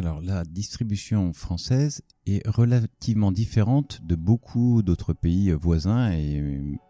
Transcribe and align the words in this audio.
Alors 0.00 0.22
la 0.22 0.44
distribution 0.44 1.34
française 1.34 2.00
est 2.24 2.40
relativement 2.48 3.32
différente 3.32 4.00
de 4.02 4.14
beaucoup 4.14 4.80
d'autres 4.80 5.12
pays 5.12 5.52
voisins 5.52 6.10
et 6.10 6.42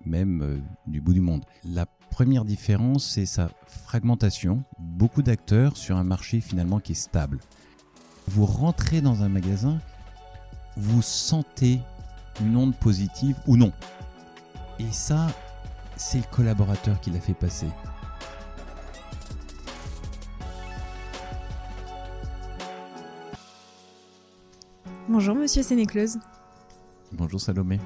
même 0.07 0.63
du 0.87 1.01
bout 1.01 1.13
du 1.13 1.21
monde. 1.21 1.45
La 1.65 1.87
première 1.87 2.45
différence, 2.45 3.05
c'est 3.05 3.27
sa 3.27 3.51
fragmentation. 3.67 4.63
Beaucoup 4.79 5.23
d'acteurs 5.23 5.77
sur 5.77 5.97
un 5.97 6.05
marché 6.05 6.41
finalement 6.41 6.79
qui 6.79 6.93
est 6.93 6.95
stable. 6.95 7.41
Vous 8.29 8.47
rentrez 8.47 9.01
dans 9.01 9.25
un 9.25 9.29
magasin, 9.29 9.81
vous 10.77 11.03
sentez 11.03 11.81
une 12.41 12.57
onde 12.57 12.77
positive 12.77 13.35
ou 13.49 13.57
non. 13.57 13.73
Et 14.79 14.93
ça, 14.93 15.27
c'est 15.97 16.19
le 16.19 16.31
collaborateur 16.31 17.01
qui 17.01 17.11
l'a 17.11 17.19
fait 17.19 17.35
passer. 17.35 17.67
Bonjour 25.21 25.35
Monsieur 25.35 25.63
Sénéclose. 25.63 26.19
Bonjour 27.13 27.39
Salomé. 27.39 27.79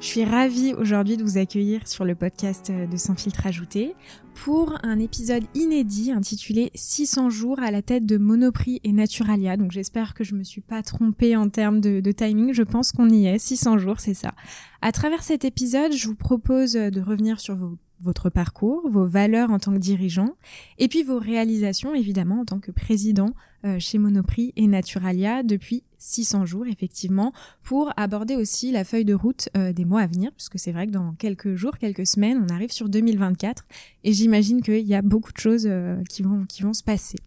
Je 0.00 0.06
suis 0.06 0.24
ravie 0.24 0.72
aujourd'hui 0.72 1.18
de 1.18 1.22
vous 1.22 1.36
accueillir 1.36 1.86
sur 1.86 2.06
le 2.06 2.14
podcast 2.14 2.72
de 2.72 2.96
Sans 2.96 3.14
filtre 3.14 3.46
ajouté 3.46 3.94
pour 4.34 4.78
un 4.82 4.98
épisode 4.98 5.44
inédit 5.54 6.12
intitulé 6.12 6.70
600 6.74 7.28
jours 7.28 7.60
à 7.60 7.70
la 7.70 7.82
tête 7.82 8.06
de 8.06 8.16
Monoprix 8.16 8.80
et 8.84 8.92
Naturalia. 8.92 9.58
Donc 9.58 9.70
j'espère 9.70 10.14
que 10.14 10.24
je 10.24 10.34
me 10.34 10.42
suis 10.44 10.62
pas 10.62 10.82
trompée 10.82 11.36
en 11.36 11.50
termes 11.50 11.82
de, 11.82 12.00
de 12.00 12.10
timing. 12.10 12.54
Je 12.54 12.62
pense 12.62 12.92
qu'on 12.92 13.10
y 13.10 13.26
est. 13.26 13.38
600 13.38 13.76
jours, 13.76 14.00
c'est 14.00 14.14
ça. 14.14 14.32
À 14.80 14.90
travers 14.90 15.22
cet 15.22 15.44
épisode, 15.44 15.92
je 15.92 16.08
vous 16.08 16.16
propose 16.16 16.72
de 16.72 17.00
revenir 17.02 17.38
sur 17.38 17.54
vos 17.54 17.76
votre 18.00 18.30
parcours, 18.30 18.88
vos 18.88 19.06
valeurs 19.06 19.50
en 19.50 19.58
tant 19.58 19.72
que 19.72 19.78
dirigeant, 19.78 20.36
et 20.78 20.88
puis 20.88 21.02
vos 21.02 21.18
réalisations 21.18 21.94
évidemment 21.94 22.40
en 22.40 22.44
tant 22.44 22.60
que 22.60 22.70
président 22.70 23.34
chez 23.78 23.98
Monoprix 23.98 24.52
et 24.56 24.66
Naturalia 24.66 25.42
depuis 25.42 25.82
600 25.98 26.46
jours 26.46 26.66
effectivement, 26.66 27.32
pour 27.62 27.92
aborder 27.96 28.36
aussi 28.36 28.72
la 28.72 28.84
feuille 28.84 29.04
de 29.04 29.14
route 29.14 29.48
euh, 29.56 29.72
des 29.72 29.84
mois 29.84 30.02
à 30.02 30.06
venir, 30.06 30.30
puisque 30.32 30.58
c'est 30.58 30.72
vrai 30.72 30.86
que 30.86 30.92
dans 30.92 31.12
quelques 31.12 31.54
jours, 31.56 31.76
quelques 31.78 32.06
semaines, 32.06 32.44
on 32.48 32.54
arrive 32.54 32.70
sur 32.70 32.88
2024, 32.88 33.66
et 34.04 34.12
j'imagine 34.12 34.62
qu'il 34.62 34.86
y 34.86 34.94
a 34.94 35.02
beaucoup 35.02 35.32
de 35.32 35.38
choses 35.38 35.66
euh, 35.66 36.02
qui, 36.08 36.22
vont, 36.22 36.72
se 36.72 36.82
passer. 36.82 37.18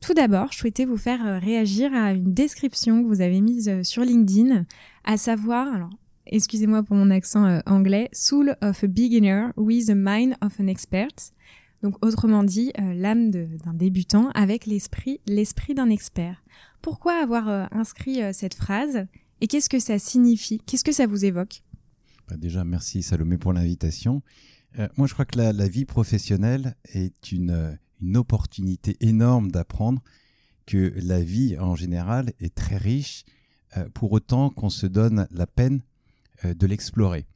Tout 0.00 0.14
d'abord, 0.14 0.52
je 0.52 0.58
souhaitais 0.58 0.84
vous 0.84 0.96
faire 0.96 1.40
réagir 1.42 1.92
à 1.92 2.12
une 2.12 2.32
description 2.32 3.02
que 3.02 3.08
vous 3.08 3.20
avez 3.20 3.40
mise 3.40 3.82
sur 3.82 4.04
LinkedIn, 4.04 4.64
à 5.04 5.16
savoir, 5.16 5.74
alors 5.74 5.90
excusez-moi 6.26 6.82
pour 6.82 6.94
mon 6.94 7.10
accent 7.10 7.44
euh, 7.46 7.60
anglais, 7.66 8.08
Soul 8.12 8.56
of 8.62 8.84
a 8.84 8.86
Beginner 8.86 9.48
with 9.56 9.86
the 9.86 9.94
Mind 9.94 10.34
of 10.40 10.60
an 10.60 10.68
Expert. 10.68 11.32
Donc 11.82 12.04
autrement 12.04 12.44
dit, 12.44 12.72
euh, 12.78 12.92
l'âme 12.94 13.30
d'un 13.30 13.74
débutant 13.74 14.30
avec 14.30 14.66
l'esprit 14.66 15.20
l'esprit 15.26 15.74
d'un 15.74 15.90
expert. 15.90 16.42
Pourquoi 16.82 17.22
avoir 17.22 17.48
euh, 17.48 17.66
inscrit 17.70 18.20
cette 18.32 18.54
phrase 18.54 19.06
et 19.40 19.46
qu'est-ce 19.46 19.68
que 19.68 19.78
ça 19.78 19.98
signifie? 19.98 20.60
Qu'est-ce 20.66 20.84
que 20.84 20.92
ça 20.92 21.06
vous 21.06 21.24
évoque? 21.24 21.62
Bah, 22.28 22.36
Déjà, 22.36 22.64
merci 22.64 23.02
Salomé 23.02 23.38
pour 23.38 23.52
l'invitation. 23.52 24.22
moi, 24.96 25.06
je 25.06 25.12
crois 25.12 25.24
que 25.24 25.38
la, 25.38 25.52
la 25.52 25.68
vie 25.68 25.84
professionnelle 25.84 26.76
est 26.92 27.32
une, 27.32 27.78
une 28.00 28.16
opportunité 28.16 28.96
énorme 29.00 29.50
d'apprendre 29.50 30.02
que 30.66 30.92
la 30.96 31.22
vie 31.22 31.56
en 31.58 31.74
général 31.76 32.32
est 32.40 32.54
très 32.54 32.76
riche, 32.76 33.24
pour 33.94 34.12
autant 34.12 34.50
qu'on 34.50 34.70
se 34.70 34.86
donne 34.86 35.28
la 35.30 35.46
peine 35.46 35.82
euh, 36.44 36.54
de 36.54 36.66
l'explorer. 36.66 37.26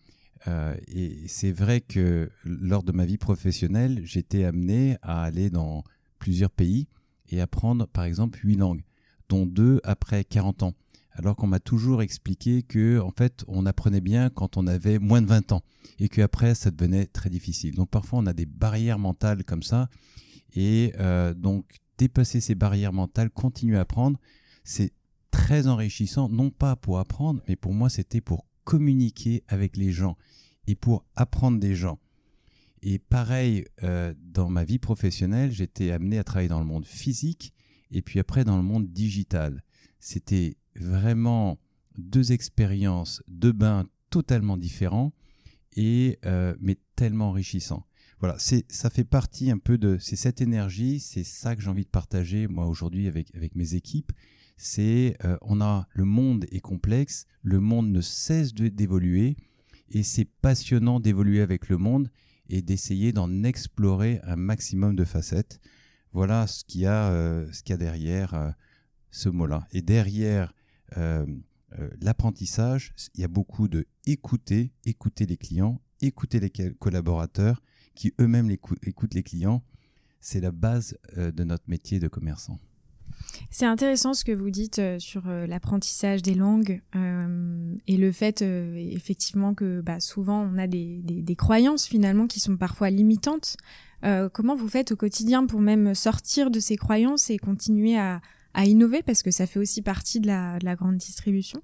Euh, 0.49 0.77
et 0.89 1.29
c'est 1.29 1.53
vrai 1.53 1.81
que 1.81 2.31
lors 2.45 2.83
de 2.83 2.93
ma 2.93 3.05
vie 3.05 3.19
professionnelle, 3.19 4.01
j'étais 4.05 4.45
amené 4.45 4.97
à 5.03 5.23
aller 5.23 5.51
dans 5.51 5.85
plusieurs 6.19 6.51
pays 6.51 6.89
et 7.31 7.41
apprendre 7.41 7.87
par 7.87 8.05
exemple 8.05 8.39
huit 8.45 8.57
langues, 8.57 8.83
dont 9.29 9.47
deux 9.47 9.81
après 9.85 10.25
40 10.25 10.63
ans. 10.63 10.75
Alors 11.15 11.37
qu'on 11.37 11.47
m'a 11.47 11.61
toujours 11.61 12.01
expliqué 12.03 12.63
que 12.63 12.99
en 12.99 13.11
fait 13.11 13.45
on 13.47 13.67
apprenait 13.67 14.01
bien 14.01 14.31
quand 14.31 14.57
on 14.57 14.67
avait 14.67 14.99
moins 14.99 15.21
de 15.21 15.27
20 15.27 15.53
ans 15.53 15.63
et 15.99 16.09
qu'après 16.09 16.55
ça 16.55 16.71
devenait 16.71 17.07
très 17.07 17.29
difficile. 17.29 17.75
Donc 17.75 17.91
parfois 17.91 18.21
on 18.21 18.27
a 18.27 18.33
des 18.33 18.47
barrières 18.47 18.99
mentales 18.99 19.45
comme 19.45 19.63
ça 19.63 19.89
et 20.55 20.93
euh, 20.99 21.35
donc 21.35 21.67
dépasser 21.99 22.41
ces 22.41 22.55
barrières 22.55 22.93
mentales, 22.93 23.31
continuer 23.31 23.77
à 23.77 23.83
apprendre, 23.83 24.19
c'est 24.65 24.93
très 25.31 25.67
enrichissant, 25.67 26.29
non 26.29 26.51
pas 26.51 26.77
pour 26.77 26.99
apprendre, 26.99 27.43
mais 27.47 27.57
pour 27.57 27.75
moi 27.75 27.91
c'était 27.91 28.23
pour 28.23 28.47
communiquer 28.65 29.45
avec 29.49 29.77
les 29.77 29.93
gens 29.93 30.17
et 30.67 30.75
pour 30.75 31.05
apprendre 31.17 31.59
des 31.59 31.75
gens. 31.75 31.99
Et 32.83 32.99
pareil, 32.99 33.65
euh, 33.83 34.13
dans 34.19 34.49
ma 34.49 34.65
vie 34.65 34.79
professionnelle, 34.79 35.53
j'étais 35.53 35.93
amené 35.93 36.19
à 36.19 36.25
travailler 36.25 36.49
dans 36.49 36.59
le 36.59 36.67
monde 36.67 36.87
physique 36.87 37.53
et 37.91 38.03
puis 38.03 38.19
après 38.19 38.45
dans 38.45 38.57
le 38.57 38.63
monde 38.63 38.93
digital. 38.93 39.63
C'était 40.01 40.57
vraiment 40.75 41.59
deux 41.97 42.33
expériences, 42.33 43.23
deux 43.29 43.53
bains 43.53 43.87
totalement 44.11 44.57
différents 44.57 45.13
et 45.77 46.19
euh, 46.27 46.55
mais 46.61 46.79
tellement 46.97 47.31
enrichissants. 47.31 47.87
Voilà, 48.19 48.37
ça 48.39 48.91
fait 48.91 49.05
partie 49.05 49.51
un 49.51 49.59
peu 49.59 49.79
de 49.79 49.99
c'est 49.99 50.17
cette 50.17 50.41
énergie, 50.41 51.01
c'est 51.01 51.25
ça 51.25 51.57
que 51.57 51.63
j'ai 51.63 51.71
envie 51.71 51.85
de 51.85 51.91
partager 51.91 52.47
moi 52.47 52.67
aujourd'hui 52.67 53.09
avec 53.09 53.35
avec 53.35 53.57
mes 53.57 53.75
équipes 53.75 54.13
c'est 54.63 55.17
euh, 55.25 55.37
on 55.43 55.61
a 55.61 55.89
le 55.93 56.05
monde 56.05 56.47
est 56.53 56.61
complexe, 56.61 57.27
le 57.43 57.59
monde 57.59 57.91
ne 57.91 58.01
cesse 58.01 58.55
d'évoluer 58.55 59.37
et 59.93 60.03
c'est 60.03 60.25
passionnant 60.25 61.01
d'évoluer 61.01 61.43
avec 61.43 61.69
le 61.69 61.77
monde 61.77 62.11
et 62.49 62.63
d'essayer 62.63 63.13
d'en 63.13 63.45
explorer 63.45 64.21
un 64.25 64.37
maximum 64.37 64.97
de 64.97 65.05
facettes. 65.05 65.61
Voilà 66.13 66.47
ce 66.47 66.65
qu'il 66.65 66.83
y 66.83 66.87
a, 66.87 67.11
euh, 67.11 67.47
derrière 67.79 68.35
euh, 68.35 68.51
ce 69.11 69.29
mot-là. 69.29 69.67
Et 69.73 69.83
derrière 69.83 70.55
l'apprentissage, 72.01 72.93
il 73.15 73.23
y 73.23 73.25
a 73.25 73.29
beaucoup 73.29 73.67
de 73.69 73.87
écouter, 74.07 74.73
écouter 74.85 75.25
les 75.25 75.39
clients, 75.39 75.81
écouter 76.03 76.39
les 76.41 76.51
collaborateurs 76.51 77.63
qui 77.95 78.13
eux-mêmes 78.21 78.51
écoutent 78.51 79.15
les 79.15 79.23
clients. 79.23 79.63
C'est 80.21 80.41
la 80.41 80.53
base 80.53 80.99
de 81.17 81.45
notre 81.45 81.65
métier 81.69 81.99
de 81.99 82.09
commerçant. 82.09 82.61
C'est 83.51 83.67
intéressant 83.67 84.15
ce 84.15 84.25
que 84.25 84.33
vous 84.33 84.51
dites 84.51 84.79
euh, 84.79 84.99
sur 84.99 85.29
euh, 85.29 85.47
l'apprentissage 85.47 86.23
des 86.23 86.35
langues 86.35 86.83
euh, 86.97 87.75
et 87.87 87.97
le 87.97 88.13
fait 88.13 88.43
effectivement 88.43 89.55
que 89.55 89.81
bah, 89.81 90.01
souvent 90.01 90.41
on 90.41 90.59
a 90.59 90.67
des, 90.67 91.03
croyances 91.37 91.87
finalement 91.87 92.27
qui 92.27 92.41
sont 92.41 92.57
parfois 92.57 92.91
limitantes. 92.91 93.57
comment 94.33 94.55
vous 94.55 94.69
faites 94.69 94.93
au 94.93 94.97
quotidien 94.97 95.47
pour 95.47 95.61
même 95.61 95.95
sortir 95.95 96.51
de 96.51 96.61
ces 96.61 96.77
croyances 96.77 97.31
et 97.31 97.39
continuer 97.39 97.99
à, 97.99 98.21
innover? 98.65 99.03
Parce 99.03 99.23
que 99.23 99.31
ça 99.31 99.47
fait 99.47 99.59
aussi 99.59 99.83
partie 99.83 100.21
de 100.21 100.27
la, 100.27 100.59
de 100.59 100.65
la 100.65 100.77
grande 100.77 100.97
distribution 100.97 101.63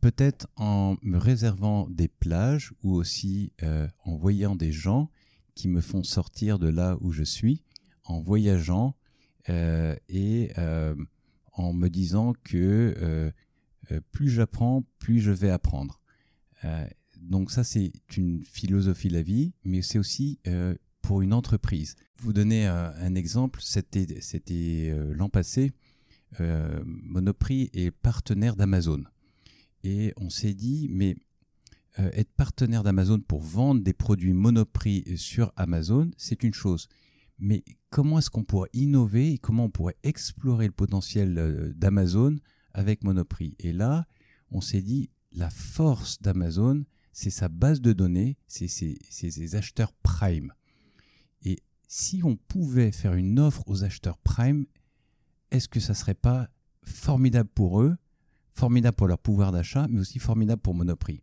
Peut-être 0.00 0.46
en 0.56 0.96
me 1.02 1.18
réservant 1.18 1.88
des 1.88 2.08
plages 2.08 2.72
ou 2.82 2.94
aussi 2.94 3.52
en 4.04 4.16
voyant 4.16 4.54
des 4.54 4.72
gens 4.72 5.10
qui 5.54 5.68
me 5.68 5.80
font 5.80 6.04
sortir 6.04 6.60
de 6.60 6.68
là 6.68 6.96
où 7.00 7.10
je 7.10 7.24
suis, 7.24 7.62
en 8.04 8.20
voyageant, 8.20 8.94
et 9.48 10.52
euh, 10.58 10.94
en 11.52 11.72
me 11.72 11.88
disant 11.88 12.34
que 12.44 12.94
euh, 12.98 14.00
plus 14.12 14.28
j'apprends, 14.28 14.84
plus 14.98 15.20
je 15.20 15.30
vais 15.30 15.50
apprendre. 15.50 16.00
donc 17.20 17.50
ça, 17.50 17.64
c'est 17.64 17.92
une 18.16 18.44
philosophie 18.44 19.08
de 19.08 19.14
la 19.14 19.22
vie, 19.22 19.52
mais 19.64 19.82
c'est 19.82 19.98
aussi 19.98 20.40
pour 21.02 21.22
une 21.22 21.32
entreprise. 21.32 21.94
Vous 22.18 22.32
donner 22.32 22.66
un, 22.66 23.14
exemple, 23.14 23.60
c'était, 23.62 24.06
l'an 25.12 25.28
passé, 25.28 25.72
Monoprix 26.84 27.70
est 27.72 27.92
partenaire 27.92 28.56
d'Amazon. 28.56 29.04
Et 29.84 30.12
on 30.16 30.30
s'est 30.30 30.54
dit, 30.54 30.88
mais 30.90 31.16
être 31.96 32.32
partenaire 32.32 32.82
d'Amazon 32.82 33.20
pour 33.20 33.40
vendre 33.40 33.82
des 33.82 33.94
produits 33.94 34.34
Monoprix 34.34 35.16
sur 35.16 35.52
Amazon, 35.54 36.10
c'est 36.16 36.42
une 36.42 36.54
chose 36.54 36.88
mais 37.38 37.64
comment 37.90 38.18
est-ce 38.18 38.30
qu'on 38.30 38.44
pourrait 38.44 38.70
innover 38.72 39.32
et 39.32 39.38
comment 39.38 39.64
on 39.64 39.70
pourrait 39.70 39.96
explorer 40.02 40.66
le 40.66 40.72
potentiel 40.72 41.38
euh, 41.38 41.72
d'Amazon 41.74 42.36
avec 42.72 43.04
Monoprix? 43.04 43.54
Et 43.58 43.72
là, 43.72 44.06
on 44.50 44.60
s'est 44.60 44.82
dit, 44.82 45.10
la 45.32 45.50
force 45.50 46.20
d'Amazon, 46.22 46.84
c'est 47.12 47.30
sa 47.30 47.48
base 47.48 47.80
de 47.80 47.92
données, 47.92 48.36
c'est 48.46 48.68
ses, 48.68 49.54
acheteurs 49.54 49.92
Prime. 50.02 50.52
Et 51.42 51.58
si 51.88 52.22
on 52.24 52.36
pouvait 52.36 52.92
faire 52.92 53.14
une 53.14 53.38
offre 53.38 53.62
aux 53.66 53.84
acheteurs 53.84 54.18
Prime, 54.18 54.66
est-ce 55.50 55.68
que 55.68 55.80
ça 55.80 55.94
serait 55.94 56.14
pas 56.14 56.48
formidable 56.84 57.50
pour 57.54 57.82
eux, 57.82 57.96
formidable 58.54 58.96
pour 58.96 59.08
leur 59.08 59.18
pouvoir 59.18 59.52
d'achat, 59.52 59.86
mais 59.88 60.00
aussi 60.00 60.18
formidable 60.18 60.62
pour 60.62 60.74
Monoprix? 60.74 61.22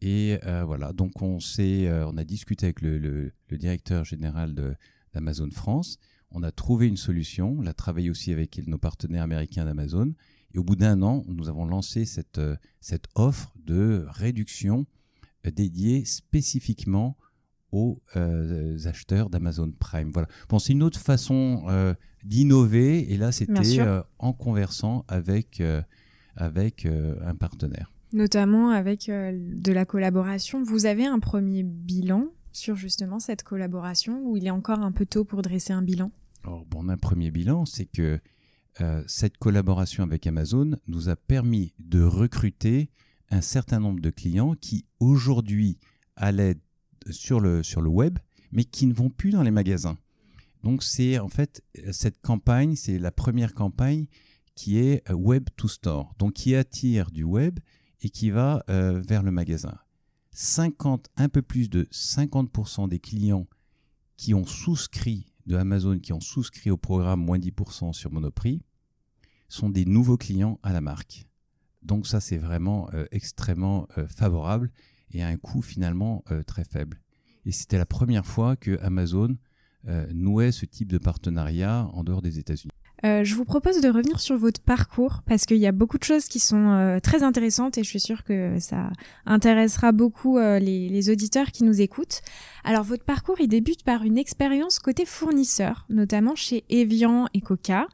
Et 0.00 0.38
euh, 0.44 0.64
voilà, 0.64 0.92
donc 0.92 1.20
on, 1.22 1.38
euh, 1.58 2.04
on 2.06 2.16
a 2.16 2.24
discuté 2.24 2.66
avec 2.66 2.82
le 2.82 3.32
directeur 3.50 4.04
général 4.04 4.54
de, 4.54 4.76
d'Amazon 5.18 5.50
France. 5.50 5.98
On 6.30 6.44
a 6.44 6.52
trouvé 6.52 6.86
une 6.86 6.96
solution, 6.96 7.56
on 7.58 7.66
a 7.66 7.72
travaillé 7.72 8.08
aussi 8.08 8.32
avec 8.32 8.64
nos 8.68 8.78
partenaires 8.78 9.24
américains 9.24 9.64
d'Amazon. 9.64 10.14
Et 10.54 10.58
au 10.58 10.62
bout 10.62 10.76
d'un 10.76 11.02
an, 11.02 11.24
nous 11.26 11.48
avons 11.48 11.66
lancé 11.66 12.04
cette, 12.04 12.38
euh, 12.38 12.56
cette 12.80 13.06
offre 13.16 13.52
de 13.56 14.06
réduction 14.08 14.86
euh, 15.46 15.50
dédiée 15.50 16.04
spécifiquement 16.04 17.16
aux 17.70 18.00
acheteurs 18.86 19.28
d'Amazon 19.28 19.70
Prime. 19.78 20.10
Voilà. 20.10 20.26
Bon, 20.48 20.58
c'est 20.58 20.72
une 20.72 20.82
autre 20.82 20.98
façon 20.98 21.66
d'innover, 22.24 23.12
et 23.12 23.18
là, 23.18 23.30
c'était 23.30 23.82
en 24.18 24.32
conversant 24.32 25.04
avec, 25.06 25.62
avec 26.34 26.86
un 26.86 27.34
partenaire. 27.34 27.92
Notamment 28.14 28.70
avec 28.70 29.10
de 29.10 29.70
la 29.70 29.84
collaboration. 29.84 30.62
Vous 30.62 30.86
avez 30.86 31.04
un 31.04 31.18
premier 31.18 31.62
bilan 31.62 32.28
sur 32.52 32.76
justement 32.76 33.18
cette 33.18 33.42
collaboration 33.42 34.22
ou 34.24 34.36
il 34.36 34.46
est 34.46 34.50
encore 34.50 34.80
un 34.80 34.92
peu 34.92 35.06
tôt 35.06 35.24
pour 35.24 35.42
dresser 35.42 35.72
un 35.72 35.82
bilan? 35.82 36.10
Alors, 36.44 36.64
bon, 36.66 36.88
un 36.88 36.96
premier 36.96 37.30
bilan, 37.30 37.66
c'est 37.66 37.86
que 37.86 38.20
euh, 38.80 39.02
cette 39.06 39.38
collaboration 39.38 40.04
avec 40.04 40.26
Amazon 40.26 40.76
nous 40.86 41.08
a 41.08 41.16
permis 41.16 41.74
de 41.78 42.02
recruter 42.02 42.90
un 43.30 43.40
certain 43.40 43.80
nombre 43.80 44.00
de 44.00 44.10
clients 44.10 44.54
qui 44.54 44.86
aujourd'hui 45.00 45.78
allaient 46.16 46.56
sur 47.10 47.40
le, 47.40 47.62
sur 47.62 47.80
le 47.80 47.90
web, 47.90 48.18
mais 48.52 48.64
qui 48.64 48.86
ne 48.86 48.94
vont 48.94 49.10
plus 49.10 49.30
dans 49.30 49.42
les 49.42 49.50
magasins. 49.50 49.98
Donc 50.62 50.82
c'est 50.82 51.18
en 51.18 51.28
fait 51.28 51.62
cette 51.92 52.20
campagne, 52.20 52.76
c'est 52.76 52.98
la 52.98 53.12
première 53.12 53.54
campagne 53.54 54.06
qui 54.54 54.78
est 54.78 55.08
euh, 55.10 55.14
web 55.14 55.48
to 55.56 55.68
store, 55.68 56.14
donc 56.18 56.34
qui 56.34 56.54
attire 56.54 57.10
du 57.10 57.24
web 57.24 57.58
et 58.00 58.10
qui 58.10 58.30
va 58.30 58.64
euh, 58.68 59.00
vers 59.00 59.22
le 59.22 59.30
magasin. 59.30 59.78
50, 60.40 61.10
un 61.16 61.28
peu 61.28 61.42
plus 61.42 61.68
de 61.68 61.82
50% 61.90 62.88
des 62.88 63.00
clients 63.00 63.48
qui 64.16 64.34
ont 64.34 64.46
souscrit 64.46 65.26
de 65.46 65.56
Amazon, 65.56 65.98
qui 65.98 66.12
ont 66.12 66.20
souscrit 66.20 66.70
au 66.70 66.76
programme 66.76 67.20
moins 67.20 67.40
10% 67.40 67.92
sur 67.92 68.12
Monoprix, 68.12 68.62
sont 69.48 69.68
des 69.68 69.84
nouveaux 69.84 70.16
clients 70.16 70.60
à 70.62 70.72
la 70.72 70.80
marque. 70.80 71.26
Donc 71.82 72.06
ça, 72.06 72.20
c'est 72.20 72.38
vraiment 72.38 72.88
euh, 72.94 73.06
extrêmement 73.10 73.88
euh, 73.98 74.06
favorable 74.06 74.70
et 75.10 75.24
à 75.24 75.26
un 75.26 75.38
coût 75.38 75.60
finalement 75.60 76.22
euh, 76.30 76.44
très 76.44 76.62
faible. 76.62 77.00
Et 77.44 77.50
c'était 77.50 77.78
la 77.78 77.86
première 77.86 78.24
fois 78.24 78.54
que 78.54 78.78
Amazon 78.80 79.36
nouait 80.12 80.52
ce 80.52 80.66
type 80.66 80.88
de 80.88 80.98
partenariat 80.98 81.88
en 81.94 82.04
dehors 82.04 82.20
des 82.20 82.38
États-Unis. 82.38 82.72
Euh, 83.04 83.22
je 83.22 83.34
vous 83.36 83.44
propose 83.44 83.80
de 83.80 83.88
revenir 83.88 84.18
sur 84.18 84.36
votre 84.36 84.60
parcours 84.60 85.22
parce 85.24 85.46
qu'il 85.46 85.58
y 85.58 85.66
a 85.66 85.72
beaucoup 85.72 85.98
de 85.98 86.04
choses 86.04 86.26
qui 86.26 86.40
sont 86.40 86.70
euh, 86.70 86.98
très 86.98 87.22
intéressantes 87.22 87.78
et 87.78 87.84
je 87.84 87.88
suis 87.88 88.00
sûre 88.00 88.24
que 88.24 88.58
ça 88.58 88.90
intéressera 89.24 89.92
beaucoup 89.92 90.38
euh, 90.38 90.58
les, 90.58 90.88
les, 90.88 91.10
auditeurs 91.10 91.52
qui 91.52 91.62
nous 91.62 91.80
écoutent. 91.80 92.22
Alors 92.64 92.82
votre 92.82 93.04
parcours 93.04 93.40
il 93.40 93.48
débute 93.48 93.84
par 93.84 94.02
une 94.02 94.18
expérience 94.18 94.80
côté 94.80 95.04
fournisseur, 95.04 95.86
notamment 95.88 96.34
chez 96.34 96.64
Evian 96.70 97.26
et 97.34 97.40
Coca, 97.40 97.86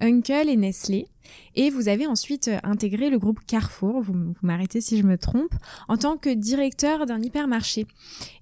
Uncle 0.00 0.48
et 0.48 0.56
Nestlé. 0.56 1.08
Et 1.56 1.70
vous 1.70 1.88
avez 1.88 2.06
ensuite 2.06 2.50
intégré 2.62 3.10
le 3.10 3.18
groupe 3.18 3.40
Carrefour, 3.46 4.00
vous, 4.00 4.12
vous 4.12 4.46
m'arrêtez 4.46 4.80
si 4.80 4.98
je 4.98 5.04
me 5.04 5.16
trompe, 5.16 5.54
en 5.88 5.96
tant 5.96 6.16
que 6.16 6.32
directeur 6.32 7.06
d'un 7.06 7.22
hypermarché. 7.22 7.86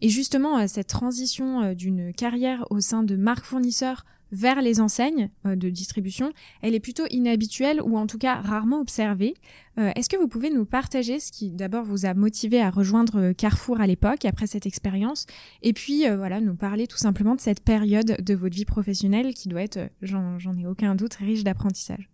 Et 0.01 0.09
justement, 0.09 0.67
cette 0.67 0.89
transition 0.89 1.75
d'une 1.75 2.13
carrière 2.13 2.67
au 2.71 2.81
sein 2.81 3.03
de 3.03 3.17
marques 3.17 3.45
fournisseurs 3.45 4.05
vers 4.33 4.63
les 4.63 4.81
enseignes 4.81 5.31
euh, 5.47 5.57
de 5.57 5.69
distribution, 5.71 6.33
elle 6.63 6.75
est 6.75 6.81
plutôt 6.81 7.05
inhabituelle 7.11 7.81
ou 7.83 7.97
en 7.97 8.07
tout 8.07 8.19
cas 8.19 8.41
rarement 8.41 8.81
observée. 8.81 9.35
Euh, 9.79 9.91
est-ce 9.97 10.09
que 10.09 10.17
vous 10.17 10.29
pouvez 10.29 10.51
nous 10.51 10.65
partager 10.65 11.21
ce 11.21 11.33
qui 11.33 11.51
d'abord 11.51 11.85
vous 11.85 12.07
a 12.07 12.15
motivé 12.15 12.61
à 12.61 12.71
rejoindre 12.71 13.21
euh, 13.21 13.33
Carrefour 13.33 13.81
à 13.81 13.87
l'époque, 13.87 14.25
après 14.25 14.47
cette 14.47 14.67
expérience, 14.67 15.27
et 15.63 15.73
puis 15.73 16.05
voilà, 16.09 16.41
nous 16.41 16.55
parler 16.55 16.87
tout 16.87 16.97
simplement 16.97 17.35
de 17.35 17.41
cette 17.41 17.61
période 17.61 18.17
de 18.21 18.35
votre 18.35 18.55
vie 18.55 18.65
professionnelle 18.65 19.35
qui 19.35 19.49
doit 19.49 19.63
être, 19.63 19.79
j'en 20.03 20.57
ai 20.57 20.67
aucun 20.67 20.95
doute, 20.95 21.15
riche 21.15 21.45
d'apprentissage 21.45 22.09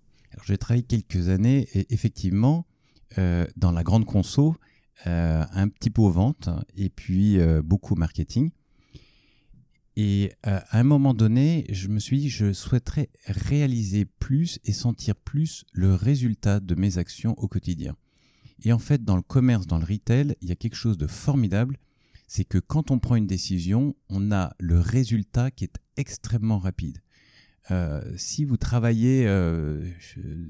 J'ai 0.45 0.59
travaillé 0.59 0.83
quelques 0.83 1.29
années 1.29 1.69
et 1.75 1.87
effectivement, 1.91 2.67
dans 3.17 3.73
la 3.73 3.83
grande 3.83 4.05
conso, 4.05 4.57
un 5.05 5.69
petit 5.69 5.91
peu 5.91 6.03
aux 6.03 6.11
ventes 6.11 6.49
et 6.77 6.89
puis 6.89 7.39
beaucoup 7.65 7.95
au 7.95 7.97
marketing. 7.97 8.51
Et 9.97 10.33
euh, 10.47 10.61
à 10.69 10.79
un 10.79 10.83
moment 10.83 11.15
donné, 11.15 11.65
je 11.71 11.89
me 11.89 11.99
suis 11.99 12.19
dit, 12.19 12.29
je 12.29 12.53
souhaiterais 12.53 13.09
réaliser 13.27 14.05
plus 14.05 14.59
et 14.65 14.73
sentir 14.73 15.17
plus 15.17 15.65
le 15.73 15.95
résultat 15.95 16.61
de 16.61 16.75
mes 16.75 16.99
actions 16.99 17.35
au 17.39 17.49
quotidien. 17.49 17.97
Et 18.65 18.73
en 18.73 18.79
fait, 18.79 19.05
dans 19.05 19.17
le 19.17 19.23
commerce, 19.23 19.67
dans 19.67 19.79
le 19.79 19.87
retail, 19.87 20.37
il 20.43 20.49
y 20.49 20.53
a 20.53 20.57
quelque 20.57 20.77
chose 20.77 20.99
de 20.99 21.07
formidable, 21.07 21.79
c'est 22.27 22.45
que 22.45 22.59
quand 22.59 22.91
on 22.91 22.99
prend 22.99 23.17
une 23.17 23.27
décision, 23.27 23.95
on 24.11 24.33
a 24.33 24.55
le 24.59 24.81
résultat 24.81 25.51
qui 25.51 25.65
est 25.65 25.77
extrêmement 25.97 26.59
rapide. 26.59 26.99
Euh, 27.73 28.01
si 28.17 28.45
vous 28.45 28.57
travaillez 28.57 29.27
euh, 29.27 29.85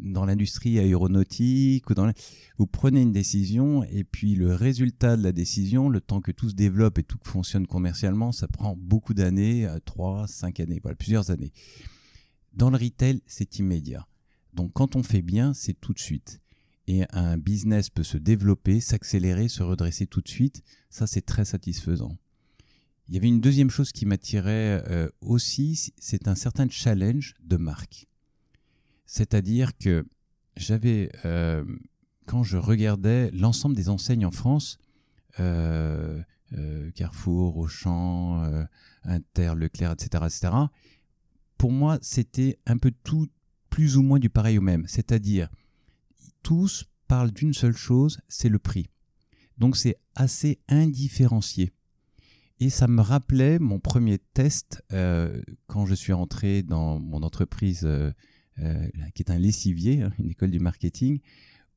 dans 0.02 0.26
l'industrie 0.26 0.78
aéronautique 0.78 1.88
ou 1.88 1.94
dans 1.94 2.12
vous 2.58 2.66
prenez 2.66 3.00
une 3.00 3.12
décision 3.12 3.84
et 3.84 4.04
puis 4.04 4.34
le 4.34 4.54
résultat 4.54 5.16
de 5.16 5.22
la 5.22 5.32
décision, 5.32 5.88
le 5.88 6.02
temps 6.02 6.20
que 6.20 6.30
tout 6.30 6.50
se 6.50 6.54
développe 6.54 6.98
et 6.98 7.02
tout 7.02 7.18
fonctionne 7.22 7.66
commercialement, 7.66 8.32
ça 8.32 8.48
prend 8.48 8.76
beaucoup 8.76 9.14
d'années, 9.14 9.66
euh, 9.66 9.78
trois, 9.84 10.26
cinq 10.26 10.60
années, 10.60 10.78
voilà, 10.82 10.96
plusieurs 10.96 11.30
années. 11.30 11.52
Dans 12.52 12.70
le 12.70 12.76
retail, 12.76 13.22
c'est 13.26 13.58
immédiat. 13.58 14.06
Donc 14.52 14.72
quand 14.74 14.94
on 14.94 15.02
fait 15.02 15.22
bien, 15.22 15.54
c'est 15.54 15.78
tout 15.80 15.94
de 15.94 15.98
suite. 15.98 16.40
Et 16.88 17.04
un 17.10 17.36
business 17.36 17.90
peut 17.90 18.04
se 18.04 18.16
développer, 18.16 18.80
s'accélérer, 18.80 19.48
se 19.48 19.62
redresser 19.62 20.06
tout 20.06 20.20
de 20.20 20.28
suite. 20.28 20.62
Ça, 20.88 21.06
c'est 21.06 21.26
très 21.26 21.44
satisfaisant. 21.44 22.16
Il 23.08 23.14
y 23.14 23.18
avait 23.18 23.28
une 23.28 23.40
deuxième 23.40 23.70
chose 23.70 23.92
qui 23.92 24.04
m'attirait 24.04 24.82
euh, 24.88 25.08
aussi, 25.20 25.92
c'est 25.98 26.26
un 26.26 26.34
certain 26.34 26.68
challenge 26.68 27.34
de 27.42 27.56
marque. 27.56 28.06
C'est-à-dire 29.06 29.76
que 29.78 30.04
j'avais, 30.56 31.12
euh, 31.24 31.64
quand 32.26 32.42
je 32.42 32.56
regardais 32.56 33.30
l'ensemble 33.30 33.76
des 33.76 33.88
enseignes 33.88 34.26
en 34.26 34.32
France, 34.32 34.78
euh, 35.38 36.22
Carrefour, 36.94 37.58
Auchan, 37.58 38.66
Inter, 39.04 39.54
Leclerc, 39.56 39.92
etc., 39.92 40.24
etc., 40.26 40.52
pour 41.58 41.72
moi, 41.72 41.98
c'était 42.02 42.58
un 42.66 42.78
peu 42.78 42.92
tout, 43.02 43.28
plus 43.70 43.96
ou 43.96 44.02
moins 44.02 44.18
du 44.18 44.30
pareil 44.30 44.58
au 44.58 44.62
même. 44.62 44.86
C'est-à-dire, 44.86 45.48
tous 46.42 46.86
parlent 47.08 47.32
d'une 47.32 47.54
seule 47.54 47.76
chose, 47.76 48.20
c'est 48.28 48.48
le 48.48 48.58
prix. 48.58 48.88
Donc 49.58 49.76
c'est 49.76 49.96
assez 50.14 50.58
indifférencié. 50.68 51.72
Et 52.58 52.70
ça 52.70 52.88
me 52.88 53.02
rappelait 53.02 53.58
mon 53.58 53.78
premier 53.78 54.18
test 54.18 54.82
euh, 54.92 55.42
quand 55.66 55.84
je 55.84 55.94
suis 55.94 56.14
entré 56.14 56.62
dans 56.62 56.98
mon 56.98 57.22
entreprise 57.22 57.82
euh, 57.84 58.10
euh, 58.60 58.88
qui 59.14 59.22
est 59.22 59.30
un 59.30 59.38
lessivier, 59.38 60.02
hein, 60.02 60.12
une 60.18 60.30
école 60.30 60.50
du 60.50 60.58
marketing, 60.58 61.20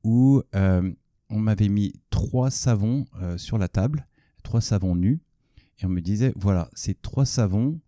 où 0.05 0.41
on 0.53 1.39
m'avait 1.39 1.67
mis 1.67 1.93
trois 2.09 2.49
savons 2.49 3.05
sur 3.35 3.57
la 3.57 3.67
table, 3.67 4.07
trois 4.43 4.61
savons 4.61 4.95
nus, 4.95 5.19
et 5.79 5.85
on 5.85 5.89
me 5.89 5.99
disait, 5.99 6.31
voilà, 6.37 6.69
ces 6.73 6.95
trois 6.95 7.25
savons 7.25 7.81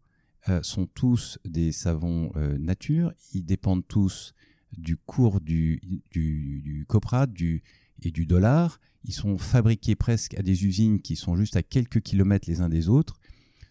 sont 0.61 0.87
tous 0.87 1.39
des 1.45 1.71
savons 1.71 2.33
nature, 2.59 3.13
ils 3.33 3.45
dépendent 3.45 3.87
tous 3.87 4.33
du 4.77 4.97
cours 4.97 5.39
du, 5.39 5.79
du, 6.11 6.61
du 6.61 6.85
copra 6.85 7.27
du, 7.27 7.63
et 8.01 8.11
du 8.11 8.25
dollar, 8.25 8.79
ils 9.03 9.13
sont 9.13 9.37
fabriqués 9.37 9.95
presque 9.95 10.35
à 10.35 10.41
des 10.41 10.65
usines 10.65 11.01
qui 11.01 11.15
sont 11.15 11.35
juste 11.35 11.55
à 11.55 11.63
quelques 11.63 12.01
kilomètres 12.01 12.49
les 12.49 12.61
uns 12.61 12.69
des 12.69 12.89
autres. 12.89 13.19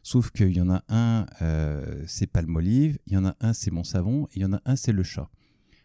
Sauf 0.02 0.30
qu'il 0.30 0.56
y 0.56 0.60
en 0.60 0.70
a 0.70 0.82
un, 0.88 1.26
euh, 1.42 2.04
c'est 2.06 2.26
Palmolive, 2.26 2.98
il 3.06 3.12
y 3.12 3.16
en 3.16 3.26
a 3.26 3.36
un, 3.40 3.52
c'est 3.52 3.70
mon 3.70 3.84
savon, 3.84 4.26
et 4.28 4.36
il 4.36 4.42
y 4.42 4.44
en 4.44 4.54
a 4.54 4.62
un, 4.64 4.76
c'est 4.76 4.92
le 4.92 5.02
chat. 5.02 5.30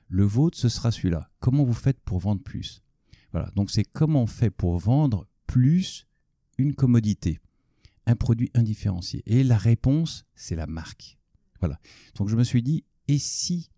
Le 0.07 0.23
vôtre, 0.23 0.57
ce 0.57 0.69
sera 0.69 0.91
celui-là. 0.91 1.29
Comment 1.39 1.63
vous 1.63 1.73
faites 1.73 1.99
pour 1.99 2.19
vendre 2.19 2.41
plus? 2.41 2.81
Voilà. 3.31 3.51
Donc 3.55 3.71
c'est 3.71 3.83
comment 3.83 4.23
on 4.23 4.27
fait 4.27 4.49
pour 4.49 4.77
vendre 4.77 5.27
plus 5.47 6.07
une 6.57 6.73
commodité, 6.73 7.39
un 8.05 8.15
produit 8.15 8.49
indifférencié. 8.53 9.21
Et 9.25 9.43
la 9.43 9.57
réponse, 9.57 10.25
c'est 10.35 10.55
la 10.55 10.67
marque. 10.67 11.17
Voilà. 11.59 11.79
Donc 12.15 12.29
je 12.29 12.35
me 12.35 12.43
suis 12.43 12.63
dit, 12.63 12.85
et 13.07 13.17
si 13.17 13.69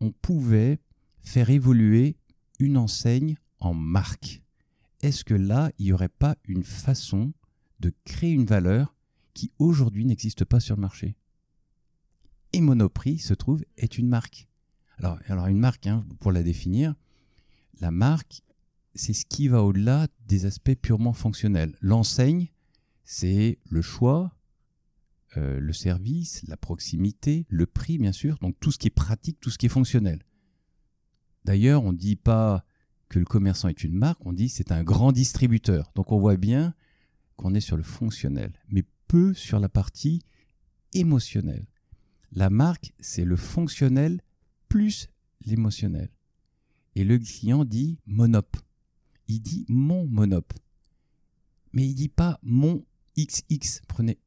on 0.00 0.12
pouvait 0.12 0.78
faire 1.22 1.50
évoluer 1.50 2.16
une 2.58 2.76
enseigne 2.76 3.36
en 3.60 3.74
marque 3.74 4.42
est-ce 5.02 5.24
que 5.24 5.34
là, 5.34 5.72
il 5.78 5.86
n'y 5.86 5.92
aurait 5.92 6.08
pas 6.08 6.36
une 6.44 6.64
façon 6.64 7.32
de 7.80 7.92
créer 8.04 8.32
une 8.32 8.44
valeur 8.44 8.94
qui 9.32 9.50
aujourd'hui 9.58 10.04
n'existe 10.04 10.44
pas 10.44 10.60
sur 10.60 10.76
le 10.76 10.82
marché? 10.82 11.16
Et 12.52 12.60
Monoprix, 12.60 13.18
se 13.18 13.32
trouve, 13.32 13.64
est 13.76 13.96
une 13.96 14.08
marque. 14.08 14.48
Alors, 14.98 15.18
alors 15.26 15.46
une 15.46 15.58
marque, 15.58 15.86
hein, 15.86 16.04
pour 16.18 16.32
la 16.32 16.42
définir, 16.42 16.94
la 17.80 17.90
marque, 17.90 18.42
c'est 18.94 19.14
ce 19.14 19.24
qui 19.24 19.48
va 19.48 19.62
au-delà 19.62 20.08
des 20.26 20.44
aspects 20.44 20.74
purement 20.74 21.14
fonctionnels. 21.14 21.76
L'enseigne, 21.80 22.48
c'est 23.04 23.58
le 23.70 23.80
choix, 23.80 24.36
euh, 25.38 25.60
le 25.60 25.72
service, 25.72 26.42
la 26.46 26.58
proximité, 26.58 27.46
le 27.48 27.64
prix, 27.64 27.96
bien 27.96 28.12
sûr, 28.12 28.36
donc 28.40 28.56
tout 28.60 28.72
ce 28.72 28.78
qui 28.78 28.88
est 28.88 28.90
pratique, 28.90 29.40
tout 29.40 29.48
ce 29.48 29.56
qui 29.56 29.66
est 29.66 29.70
fonctionnel. 29.70 30.22
D'ailleurs, 31.44 31.84
on 31.84 31.92
ne 31.92 31.96
dit 31.96 32.16
pas 32.16 32.66
que 33.10 33.18
le 33.18 33.24
commerçant 33.26 33.68
est 33.68 33.84
une 33.84 33.96
marque, 33.96 34.24
on 34.24 34.32
dit 34.32 34.48
c'est 34.48 34.72
un 34.72 34.82
grand 34.82 35.12
distributeur. 35.12 35.92
Donc 35.94 36.12
on 36.12 36.18
voit 36.18 36.36
bien 36.36 36.74
qu'on 37.36 37.54
est 37.54 37.60
sur 37.60 37.76
le 37.76 37.82
fonctionnel, 37.82 38.52
mais 38.70 38.84
peu 39.08 39.34
sur 39.34 39.58
la 39.58 39.68
partie 39.68 40.22
émotionnelle. 40.94 41.66
La 42.32 42.48
marque, 42.48 42.92
c'est 43.00 43.24
le 43.24 43.36
fonctionnel 43.36 44.20
plus 44.68 45.10
l'émotionnel. 45.44 46.08
Et 46.94 47.04
le 47.04 47.18
client 47.18 47.64
dit 47.64 47.98
monop. 48.06 48.56
Il 49.26 49.40
dit 49.40 49.66
mon 49.68 50.06
monop. 50.06 50.52
Mais 51.72 51.86
il 51.86 51.94
dit 51.94 52.08
pas 52.08 52.38
mon 52.42 52.84
XX. 53.16 53.82
Prenez. 53.88 54.18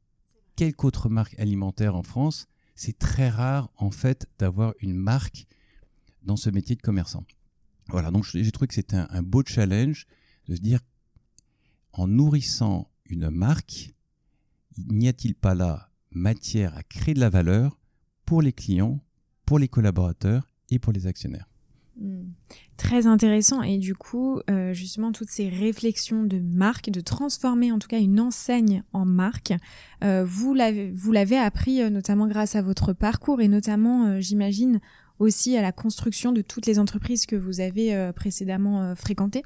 quelque 0.55 0.83
autre 0.83 1.07
marque 1.07 1.39
alimentaire 1.39 1.95
en 1.95 2.03
France, 2.03 2.47
c'est 2.75 2.97
très 2.97 3.29
rare 3.29 3.71
en 3.77 3.91
fait 3.91 4.27
d'avoir 4.39 4.73
une 4.81 4.95
marque 4.95 5.45
dans 6.23 6.35
ce 6.35 6.49
métier 6.49 6.75
de 6.75 6.81
commerçant. 6.81 7.25
Voilà, 7.89 8.11
donc 8.11 8.25
j'ai 8.25 8.51
trouvé 8.51 8.67
que 8.67 8.73
c'était 8.73 8.97
un, 8.97 9.21
beau 9.21 9.43
challenge 9.45 10.07
de 10.47 10.55
se 10.55 10.61
dire, 10.61 10.79
en 11.91 12.07
nourrissant 12.07 12.89
une 13.05 13.29
marque, 13.29 13.93
n'y 14.77 15.07
a-t-il 15.07 15.35
pas 15.35 15.53
là 15.53 15.89
matière 16.11 16.75
à 16.77 16.83
créer 16.83 17.13
de 17.13 17.19
la 17.19 17.29
valeur 17.29 17.77
pour 18.25 18.41
les 18.41 18.53
clients, 18.53 19.03
pour 19.45 19.59
les 19.59 19.67
collaborateurs 19.67 20.49
et 20.69 20.79
pour 20.79 20.93
les 20.93 21.07
actionnaires? 21.07 21.47
Hmm. 21.99 22.31
Très 22.75 23.05
intéressant 23.05 23.61
et 23.61 23.77
du 23.77 23.93
coup, 23.93 24.39
euh, 24.49 24.73
justement, 24.73 25.11
toutes 25.11 25.29
ces 25.29 25.47
réflexions 25.47 26.23
de 26.23 26.39
marque, 26.39 26.89
de 26.89 27.01
transformer 27.01 27.71
en 27.71 27.77
tout 27.77 27.87
cas 27.87 27.99
une 27.99 28.19
enseigne 28.19 28.81
en 28.93 29.05
marque, 29.05 29.53
euh, 30.03 30.25
vous 30.25 30.53
l'avez 30.53 31.37
appris 31.37 31.83
euh, 31.83 31.91
notamment 31.91 32.27
grâce 32.27 32.55
à 32.55 32.63
votre 32.63 32.93
parcours 32.93 33.41
et 33.41 33.47
notamment, 33.47 34.19
j'imagine, 34.19 34.79
aussi 35.23 35.57
à 35.57 35.61
la 35.61 35.71
construction 35.71 36.31
de 36.31 36.41
toutes 36.41 36.65
les 36.65 36.79
entreprises 36.79 37.25
que 37.25 37.35
vous 37.35 37.59
avez 37.59 38.11
précédemment 38.15 38.95
fréquentées 38.95 39.43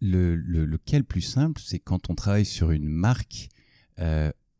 le, 0.00 0.36
le, 0.36 0.64
lequel 0.64 1.02
plus 1.02 1.22
simple, 1.22 1.60
c'est 1.64 1.80
quand 1.80 2.08
on 2.08 2.14
travaille 2.14 2.44
sur 2.44 2.70
une 2.70 2.88
marque, 2.88 3.48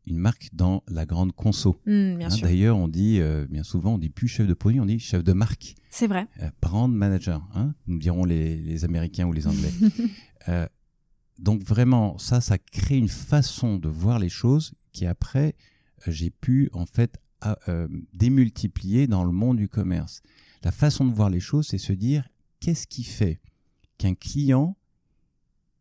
une 0.09 0.17
marque 0.17 0.49
dans 0.53 0.83
la 0.87 1.05
grande 1.05 1.31
conso. 1.31 1.79
Mmh, 1.85 2.21
hein, 2.21 2.27
d'ailleurs, 2.41 2.77
on 2.77 2.87
dit 2.87 3.19
euh, 3.19 3.45
bien 3.49 3.63
souvent, 3.63 3.93
on 3.93 3.97
dit 3.97 4.09
plus 4.09 4.27
chef 4.27 4.47
de 4.47 4.53
produit, 4.53 4.79
on 4.79 4.85
dit 4.85 4.99
chef 4.99 5.23
de 5.23 5.33
marque. 5.33 5.75
C'est 5.89 6.07
vrai. 6.07 6.27
Euh, 6.41 6.49
brand 6.61 6.91
manager, 6.91 7.47
hein, 7.53 7.73
nous 7.87 7.99
diront 7.99 8.25
les, 8.25 8.83
Américains 8.83 9.25
ou 9.25 9.33
les 9.33 9.47
Anglais. 9.47 9.71
Euh, 10.47 10.65
donc 11.37 11.63
vraiment, 11.63 12.17
ça, 12.17 12.39
ça 12.39 12.57
crée 12.57 12.97
une 12.97 13.09
façon 13.09 13.77
de 13.77 13.89
voir 13.89 14.17
les 14.17 14.29
choses 14.29 14.73
qui 14.93 15.05
après, 15.05 15.53
j'ai 16.07 16.29
pu 16.29 16.69
en 16.71 16.85
fait 16.85 17.19
démultiplier 18.13 19.07
dans 19.07 19.23
le 19.23 19.31
monde 19.31 19.57
du 19.57 19.67
commerce. 19.67 20.21
La 20.63 20.71
façon 20.71 21.05
de 21.05 21.13
voir 21.13 21.29
les 21.29 21.39
choses, 21.39 21.67
c'est 21.67 21.77
se 21.77 21.93
dire 21.93 22.27
qu'est-ce 22.59 22.87
qui 22.87 23.03
fait 23.03 23.39
qu'un 23.97 24.15
client 24.15 24.75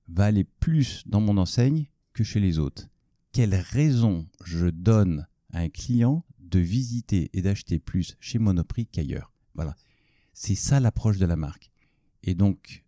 va 0.08 0.26
aller 0.26 0.44
plus 0.44 1.02
dans 1.06 1.20
mon 1.20 1.36
enseigne 1.36 1.86
que 2.12 2.24
chez 2.24 2.40
les 2.40 2.58
autres? 2.58 2.88
Quelle 3.32 3.54
raison 3.54 4.26
je 4.44 4.66
donne 4.66 5.26
à 5.52 5.60
un 5.60 5.68
client 5.68 6.24
de 6.40 6.58
visiter 6.58 7.30
et 7.32 7.42
d'acheter 7.42 7.78
plus 7.78 8.16
chez 8.20 8.38
Monoprix 8.38 8.86
qu'ailleurs? 8.86 9.32
Voilà. 9.54 9.74
C'est 10.32 10.54
ça 10.54 10.80
l'approche 10.80 11.18
de 11.18 11.26
la 11.26 11.36
marque. 11.36 11.70
Et 12.22 12.34
donc, 12.34 12.84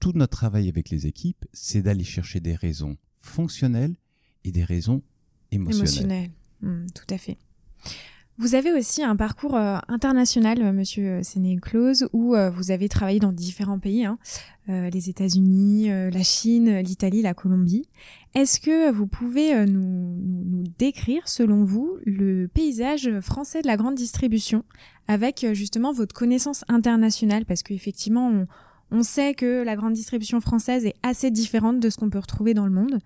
tout 0.00 0.12
notre 0.12 0.36
travail 0.36 0.68
avec 0.68 0.90
les 0.90 1.06
équipes, 1.06 1.44
c'est 1.52 1.82
d'aller 1.82 2.04
chercher 2.04 2.40
des 2.40 2.54
raisons 2.54 2.96
fonctionnelles 3.20 3.96
et 4.44 4.52
des 4.52 4.64
raisons 4.64 5.02
émotionnelles. 5.50 5.88
Émotionnelles, 5.88 6.30
hmm, 6.62 6.86
tout 6.94 7.14
à 7.14 7.18
fait. 7.18 7.38
Vous 8.40 8.54
avez 8.54 8.72
aussi 8.72 9.02
un 9.02 9.16
parcours 9.16 9.56
euh, 9.56 9.78
international, 9.88 10.62
euh, 10.62 10.72
Monsieur 10.72 11.24
Séné-Close, 11.24 12.08
où 12.12 12.36
euh, 12.36 12.50
vous 12.50 12.70
avez 12.70 12.88
travaillé 12.88 13.18
dans 13.18 13.32
différents 13.32 13.80
pays, 13.80 14.04
hein, 14.04 14.16
les 14.68 15.08
États-Unis, 15.08 15.88
la 15.88 16.22
Chine, 16.22 16.80
l'Italie, 16.80 17.22
la 17.22 17.32
Colombie. 17.32 17.88
Est-ce 18.34 18.60
que 18.60 18.90
vous 18.90 19.06
pouvez 19.06 19.64
nous, 19.64 20.14
nous, 20.22 20.64
décrire, 20.78 21.26
selon 21.26 21.64
vous, 21.64 21.96
le 22.04 22.48
paysage 22.48 23.18
français 23.20 23.62
de 23.62 23.66
la 23.66 23.78
grande 23.78 23.94
distribution, 23.94 24.64
avec 25.06 25.46
justement 25.54 25.90
votre 25.90 26.14
connaissance 26.14 26.66
internationale, 26.68 27.46
parce 27.46 27.62
qu'effectivement, 27.62 28.28
on, 28.28 28.46
on 28.90 29.02
sait 29.02 29.32
que 29.32 29.62
la 29.62 29.74
grande 29.74 29.94
distribution 29.94 30.42
française 30.42 30.84
est 30.84 30.96
assez 31.02 31.30
différente 31.30 31.80
de 31.80 31.88
ce 31.88 31.96
qu'on 31.96 32.10
peut 32.10 32.18
retrouver 32.18 32.52
dans 32.52 32.66
le 32.66 32.72
monde. 32.72 32.98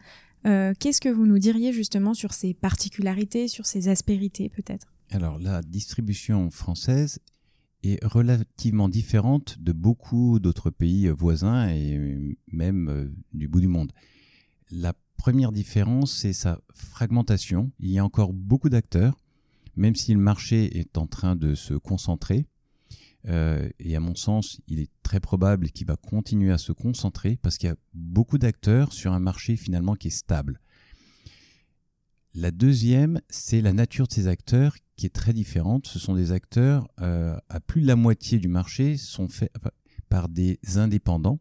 Qu'est-ce 0.44 1.00
que 1.00 1.08
vous 1.08 1.26
nous 1.26 1.38
diriez 1.38 1.72
justement 1.72 2.14
sur 2.14 2.32
ces 2.32 2.54
particularités, 2.54 3.48
sur 3.48 3.66
ces 3.66 3.88
aspérités 3.88 4.48
peut-être? 4.48 4.92
Alors 5.10 5.38
la 5.38 5.62
distribution 5.62 6.50
française 6.50 7.20
est 7.82 8.02
relativement 8.04 8.88
différente 8.88 9.56
de 9.60 9.72
beaucoup 9.72 10.38
d'autres 10.40 10.70
pays 10.70 11.08
voisins 11.08 11.68
et 11.68 12.36
même 12.50 12.88
euh, 12.88 13.12
du 13.32 13.48
bout 13.48 13.60
du 13.60 13.66
monde. 13.66 13.92
La 14.70 14.94
première 15.16 15.52
différence, 15.52 16.16
c'est 16.16 16.32
sa 16.32 16.60
fragmentation. 16.72 17.70
Il 17.80 17.90
y 17.90 17.98
a 17.98 18.04
encore 18.04 18.32
beaucoup 18.32 18.68
d'acteurs, 18.68 19.18
même 19.76 19.94
si 19.94 20.12
le 20.14 20.20
marché 20.20 20.78
est 20.78 20.96
en 20.96 21.06
train 21.06 21.36
de 21.36 21.54
se 21.54 21.74
concentrer. 21.74 22.46
Euh, 23.28 23.68
et 23.78 23.94
à 23.94 24.00
mon 24.00 24.14
sens, 24.14 24.60
il 24.66 24.80
est 24.80 24.90
très 25.02 25.20
probable 25.20 25.70
qu'il 25.70 25.86
va 25.86 25.96
continuer 25.96 26.52
à 26.52 26.58
se 26.58 26.72
concentrer 26.72 27.36
parce 27.36 27.56
qu'il 27.56 27.68
y 27.68 27.72
a 27.72 27.76
beaucoup 27.94 28.38
d'acteurs 28.38 28.92
sur 28.92 29.12
un 29.12 29.20
marché 29.20 29.56
finalement 29.56 29.94
qui 29.94 30.08
est 30.08 30.10
stable. 30.10 30.60
La 32.34 32.50
deuxième, 32.50 33.20
c'est 33.28 33.60
la 33.60 33.72
nature 33.72 34.08
de 34.08 34.12
ces 34.12 34.26
acteurs 34.26 34.76
qui 34.96 35.06
est 35.06 35.14
très 35.14 35.32
différente. 35.32 35.86
Ce 35.86 35.98
sont 35.98 36.14
des 36.14 36.32
acteurs, 36.32 36.88
euh, 37.00 37.36
à 37.48 37.60
plus 37.60 37.82
de 37.82 37.86
la 37.86 37.96
moitié 37.96 38.38
du 38.38 38.48
marché, 38.48 38.96
sont 38.96 39.28
faits 39.28 39.52
par 40.08 40.28
des 40.28 40.58
indépendants. 40.76 41.40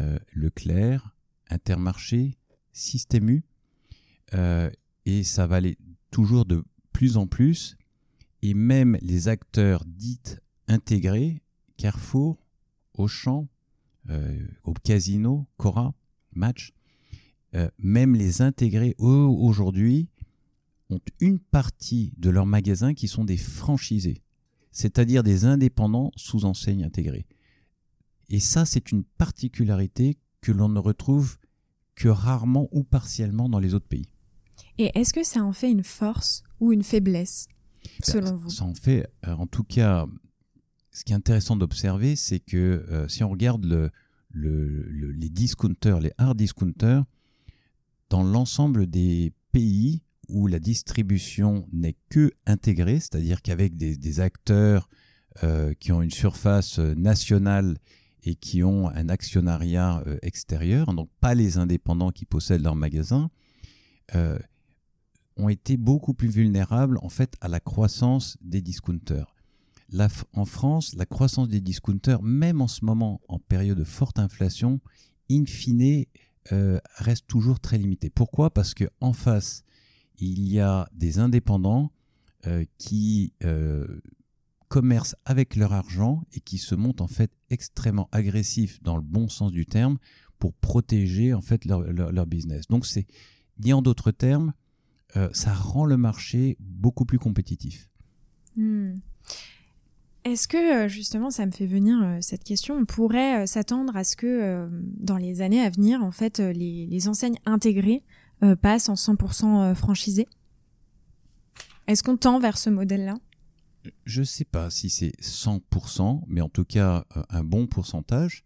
Euh, 0.00 0.18
Leclerc, 0.32 1.16
Intermarché, 1.50 2.36
Système 2.72 3.28
U. 3.28 3.44
Et 5.06 5.22
ça 5.22 5.46
va 5.46 5.56
aller 5.56 5.78
toujours 6.10 6.44
de 6.44 6.64
plus 6.92 7.16
en 7.16 7.26
plus. 7.26 7.76
Et 8.42 8.54
même 8.54 8.98
les 9.00 9.28
acteurs 9.28 9.84
dits 9.86 10.38
intégrés, 10.68 11.42
Carrefour, 11.76 12.38
Auchan, 12.94 13.48
au 14.64 14.74
Casino, 14.74 15.46
Cora, 15.56 15.94
Match, 16.34 16.74
euh, 17.54 17.68
même 17.78 18.14
les 18.14 18.42
intégrés 18.42 18.94
aujourd'hui 18.98 20.08
ont 20.90 21.00
une 21.20 21.38
partie 21.38 22.12
de 22.16 22.30
leurs 22.30 22.46
magasins 22.46 22.94
qui 22.94 23.08
sont 23.08 23.24
des 23.24 23.36
franchisés, 23.36 24.22
c'est-à-dire 24.72 25.22
des 25.22 25.44
indépendants 25.44 26.10
sous 26.16 26.44
enseigne 26.44 26.84
intégrée. 26.84 27.26
Et 28.28 28.40
ça, 28.40 28.64
c'est 28.64 28.90
une 28.90 29.04
particularité 29.04 30.18
que 30.40 30.52
l'on 30.52 30.68
ne 30.68 30.78
retrouve 30.78 31.38
que 31.94 32.08
rarement 32.08 32.68
ou 32.72 32.82
partiellement 32.82 33.48
dans 33.48 33.60
les 33.60 33.74
autres 33.74 33.86
pays. 33.86 34.08
Et 34.78 34.90
est-ce 34.98 35.14
que 35.14 35.24
ça 35.24 35.44
en 35.44 35.52
fait 35.52 35.70
une 35.70 35.84
force 35.84 36.42
ou 36.58 36.72
une 36.72 36.82
faiblesse, 36.82 37.46
ben, 37.84 37.90
selon 38.02 38.36
vous? 38.36 38.50
Ça 38.50 38.64
en 38.64 38.74
fait, 38.74 39.08
euh, 39.26 39.34
en 39.34 39.46
tout 39.46 39.62
cas, 39.62 40.06
ce 40.94 41.04
qui 41.04 41.12
est 41.12 41.16
intéressant 41.16 41.56
d'observer, 41.56 42.16
c'est 42.16 42.40
que 42.40 42.86
euh, 42.88 43.06
si 43.08 43.22
on 43.22 43.28
regarde 43.28 43.90
les 44.32 45.28
discounters, 45.28 46.00
les 46.00 46.12
hard 46.16 46.38
discounters, 46.38 47.04
dans 48.08 48.22
l'ensemble 48.22 48.86
des 48.86 49.32
pays 49.52 50.02
où 50.28 50.46
la 50.46 50.58
distribution 50.58 51.68
n'est 51.72 51.96
que 52.08 52.32
intégrée, 52.46 53.00
c'est-à-dire 53.00 53.42
qu'avec 53.42 53.76
des, 53.76 54.20
acteurs 54.20 54.88
euh, 55.42 55.74
qui 55.74 55.92
ont 55.92 56.00
une 56.00 56.10
surface 56.10 56.78
nationale 56.78 57.76
et 58.22 58.34
qui 58.34 58.62
ont 58.62 58.88
un 58.88 59.08
actionnariat 59.08 60.02
euh, 60.06 60.16
extérieur, 60.22 60.92
donc 60.94 61.08
pas 61.20 61.34
les 61.34 61.58
indépendants 61.58 62.10
qui 62.10 62.24
possèdent 62.24 62.62
leur 62.62 62.74
magasin, 62.74 63.30
euh, 64.14 64.38
ont 65.36 65.48
été 65.48 65.76
beaucoup 65.76 66.14
plus 66.14 66.28
vulnérables 66.28 66.98
en 67.02 67.08
fait 67.08 67.34
à 67.40 67.48
la 67.48 67.60
croissance 67.60 68.38
des 68.40 68.62
discounters. 68.62 69.33
En 70.32 70.44
France, 70.44 70.94
la 70.94 71.06
croissance 71.06 71.48
des 71.48 71.60
discounters, 71.60 72.22
même 72.22 72.60
en 72.60 72.68
ce 72.68 72.84
moment 72.84 73.20
en 73.28 73.38
période 73.38 73.78
de 73.78 73.84
forte 73.84 74.18
inflation, 74.18 74.80
in 75.30 75.44
fine, 75.46 76.04
euh, 76.52 76.78
reste 76.96 77.26
toujours 77.26 77.60
très 77.60 77.78
limité. 77.78 78.10
Pourquoi? 78.10 78.52
Parce 78.52 78.74
que 78.74 78.84
en 79.00 79.12
face, 79.12 79.64
il 80.18 80.46
y 80.46 80.60
a 80.60 80.88
des 80.92 81.18
indépendants 81.18 81.90
euh, 82.46 82.64
qui 82.76 83.32
euh, 83.44 84.00
commercent 84.68 85.16
avec 85.24 85.56
leur 85.56 85.72
argent 85.72 86.24
et 86.32 86.40
qui 86.40 86.58
se 86.58 86.74
montrent 86.74 87.02
en 87.02 87.08
fait 87.08 87.30
extrêmement 87.50 88.08
agressifs 88.12 88.82
dans 88.82 88.96
le 88.96 89.02
bon 89.02 89.28
sens 89.28 89.52
du 89.52 89.64
terme 89.64 89.98
pour 90.38 90.52
protéger 90.52 91.32
en 91.32 91.40
fait 91.40 91.64
leur, 91.64 92.26
business. 92.26 92.66
Donc 92.68 92.84
c'est, 92.84 93.06
dit 93.58 93.72
en 93.72 93.80
d'autres 93.80 94.10
termes, 94.10 94.52
ça 95.32 95.54
rend 95.54 95.84
le 95.84 95.96
marché 95.96 96.56
beaucoup 96.58 97.04
plus 97.04 97.20
compétitif. 97.20 97.88
Hmm. 98.56 98.94
Est-ce 100.24 100.48
que 100.48 100.84
euh, 100.84 100.88
justement, 100.88 101.30
ça 101.30 101.44
me 101.44 101.50
fait 101.50 101.66
venir 101.66 102.02
euh, 102.02 102.18
cette 102.22 102.44
question, 102.44 102.76
on 102.76 102.86
pourrait 102.86 103.42
euh, 103.42 103.46
s'attendre 103.46 103.94
à 103.94 104.04
ce 104.04 104.16
que 104.16 104.68
dans 104.96 105.18
les 105.18 105.42
années 105.42 105.60
à 105.60 105.68
venir, 105.68 106.02
en 106.02 106.12
fait, 106.12 106.38
les, 106.38 107.08
enseignes 107.08 107.38
intégrées 107.44 108.02
passent 108.62 108.88
en 108.88 108.94
100% 108.94 109.74
franchisées? 109.74 110.28
Est-ce 111.86 112.02
qu'on 112.02 112.16
tend 112.16 112.40
vers 112.40 112.58
ce 112.58 112.70
modèle-là? 112.70 113.18
Je 114.04 114.20
ne 114.20 114.24
sais 114.24 114.44
pas 114.44 114.70
si 114.70 114.88
c'est 114.88 115.12
100%, 115.20 116.22
mais 116.26 116.40
en 116.40 116.48
tout 116.48 116.64
cas 116.64 117.06
un 117.28 117.44
bon 117.44 117.66
pourcentage. 117.66 118.44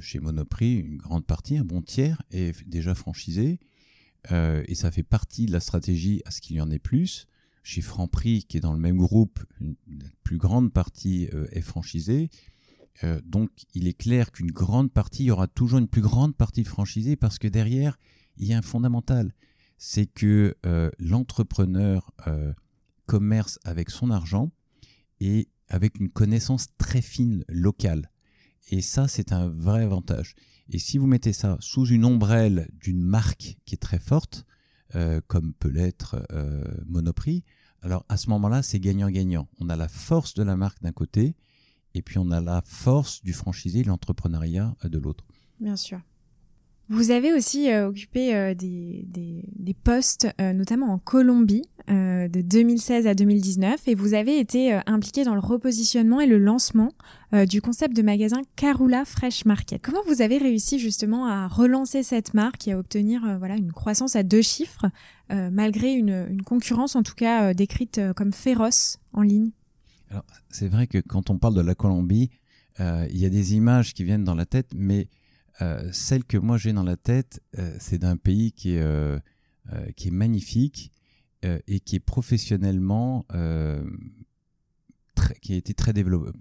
chez 0.00 0.20
Monoprix, 0.20 0.76
une 0.76 0.98
grande 0.98 1.26
partie, 1.26 1.58
un 1.58 1.64
bon 1.64 1.82
tiers 1.82 2.22
est 2.30 2.66
déjà 2.66 2.94
franchisé. 2.94 3.58
et 4.30 4.74
ça 4.74 4.90
fait 4.90 5.02
partie 5.02 5.46
de 5.46 5.52
la 5.52 5.60
stratégie 5.60 6.22
à 6.24 6.30
ce 6.30 6.40
qu'il 6.40 6.56
y 6.56 6.60
en 6.60 6.70
ait 6.70 6.78
plus. 6.78 7.26
Chez 7.62 7.82
Franprix, 7.82 8.44
qui 8.44 8.56
est 8.56 8.60
dans 8.60 8.72
le 8.72 8.78
même 8.78 8.96
groupe, 8.98 9.40
la 9.60 10.08
plus 10.22 10.38
grande 10.38 10.72
partie 10.72 11.28
euh, 11.34 11.46
est 11.52 11.60
franchisée. 11.60 12.30
Euh, 13.04 13.20
donc, 13.24 13.50
il 13.74 13.86
est 13.86 13.94
clair 13.94 14.32
qu'une 14.32 14.50
grande 14.50 14.92
partie, 14.92 15.24
il 15.24 15.26
y 15.26 15.30
aura 15.30 15.46
toujours 15.46 15.78
une 15.78 15.88
plus 15.88 16.02
grande 16.02 16.34
partie 16.34 16.64
franchisée 16.64 17.16
parce 17.16 17.38
que 17.38 17.48
derrière, 17.48 17.98
il 18.36 18.46
y 18.46 18.54
a 18.54 18.58
un 18.58 18.62
fondamental. 18.62 19.34
c'est 19.76 20.06
que 20.06 20.56
l'entrepreneur 20.98 22.12
commerce 23.06 23.58
avec 23.64 23.90
son 23.90 24.10
argent 24.10 24.50
et 25.20 25.48
avec 25.68 25.98
une 25.98 26.10
connaissance 26.10 26.68
très 26.78 27.02
fine 27.02 27.44
locale. 27.48 28.10
Et 28.70 28.80
ça, 28.80 29.08
c'est 29.08 29.32
un 29.32 29.48
vrai 29.48 29.82
avantage. 29.82 30.34
Et 30.70 30.78
si 30.78 30.98
vous 30.98 31.06
mettez 31.06 31.32
ça 31.32 31.56
sous 31.60 31.86
une 31.86 32.04
ombrelle 32.04 32.68
d'une 32.74 33.02
marque 33.02 33.56
qui 33.64 33.74
est 33.74 33.78
très 33.78 33.98
forte, 33.98 34.44
euh, 34.94 35.20
comme 35.26 35.52
peut 35.54 35.68
l'être 35.68 36.26
euh, 36.32 36.64
Monoprix, 36.86 37.44
alors 37.82 38.04
à 38.08 38.16
ce 38.16 38.28
moment-là, 38.30 38.62
c'est 38.62 38.80
gagnant-gagnant. 38.80 39.48
On 39.60 39.68
a 39.68 39.76
la 39.76 39.88
force 39.88 40.34
de 40.34 40.42
la 40.42 40.56
marque 40.56 40.82
d'un 40.82 40.92
côté, 40.92 41.36
et 41.94 42.02
puis 42.02 42.18
on 42.18 42.30
a 42.30 42.40
la 42.40 42.62
force 42.64 43.22
du 43.22 43.32
franchisé, 43.32 43.84
l'entrepreneuriat 43.84 44.74
de 44.84 44.98
l'autre. 44.98 45.24
Bien 45.60 45.76
sûr. 45.76 46.00
Vous 46.90 47.10
avez 47.10 47.34
aussi 47.34 47.70
euh, 47.70 47.88
occupé 47.88 48.34
euh, 48.34 48.54
des, 48.54 49.74
postes, 49.84 50.26
euh, 50.40 50.54
notamment 50.54 50.86
en 50.92 50.98
Colombie, 50.98 51.64
de 51.88 52.42
2016 52.42 53.06
à 53.06 53.14
2019, 53.14 53.88
et 53.88 53.94
vous 53.94 54.12
avez 54.12 54.38
été 54.38 54.78
impliqué 54.84 55.24
dans 55.24 55.32
le 55.32 55.40
repositionnement 55.40 56.20
et 56.20 56.26
le 56.26 56.36
lancement 56.36 56.92
du 57.32 57.62
concept 57.62 57.96
de 57.96 58.02
magasin 58.02 58.42
Carula 58.56 59.06
Fresh 59.06 59.46
Market. 59.46 59.80
Comment 59.80 60.02
vous 60.06 60.20
avez 60.20 60.36
réussi 60.36 60.78
justement 60.78 61.26
à 61.26 61.48
relancer 61.48 62.02
cette 62.02 62.34
marque 62.34 62.68
et 62.68 62.72
à 62.72 62.78
obtenir 62.78 63.22
voilà 63.38 63.56
une 63.56 63.72
croissance 63.72 64.16
à 64.16 64.22
deux 64.22 64.42
chiffres, 64.42 64.84
malgré 65.30 65.94
une, 65.94 66.26
une, 66.28 66.42
concurrence 66.42 66.94
en 66.94 67.02
tout 67.02 67.14
cas 67.14 67.54
décrite 67.54 68.02
comme 68.14 68.34
féroce 68.34 68.98
en 69.14 69.22
ligne? 69.22 69.52
Alors 70.10 70.26
c'est 70.50 70.68
vrai 70.68 70.88
que 70.88 70.98
quand 70.98 71.30
on 71.30 71.38
parle 71.38 71.54
de 71.54 71.62
la 71.62 71.74
Colombie, 71.74 72.28
il 72.78 73.16
y 73.16 73.24
a 73.24 73.30
des 73.30 73.54
images 73.54 73.94
qui 73.94 74.04
viennent 74.04 74.24
dans 74.24 74.34
la 74.34 74.44
tête, 74.44 74.72
mais 74.76 75.08
euh, 75.60 75.88
celle 75.92 76.24
que 76.24 76.36
moi 76.36 76.56
j'ai 76.56 76.72
dans 76.72 76.84
la 76.84 76.96
tête, 76.96 77.42
euh, 77.58 77.76
c'est 77.80 77.98
d'un 77.98 78.16
pays 78.16 78.52
qui 78.52 78.74
est, 78.74 78.82
euh, 78.82 79.18
qui 79.96 80.08
est 80.08 80.12
magnifique 80.12 80.92
et 81.42 81.78
qui 81.78 81.94
est 81.94 82.00
professionnellement 82.00 83.24
qui 85.40 85.52
a 85.52 85.56
été 85.56 85.72
très 85.72 85.92
développé, 85.92 86.36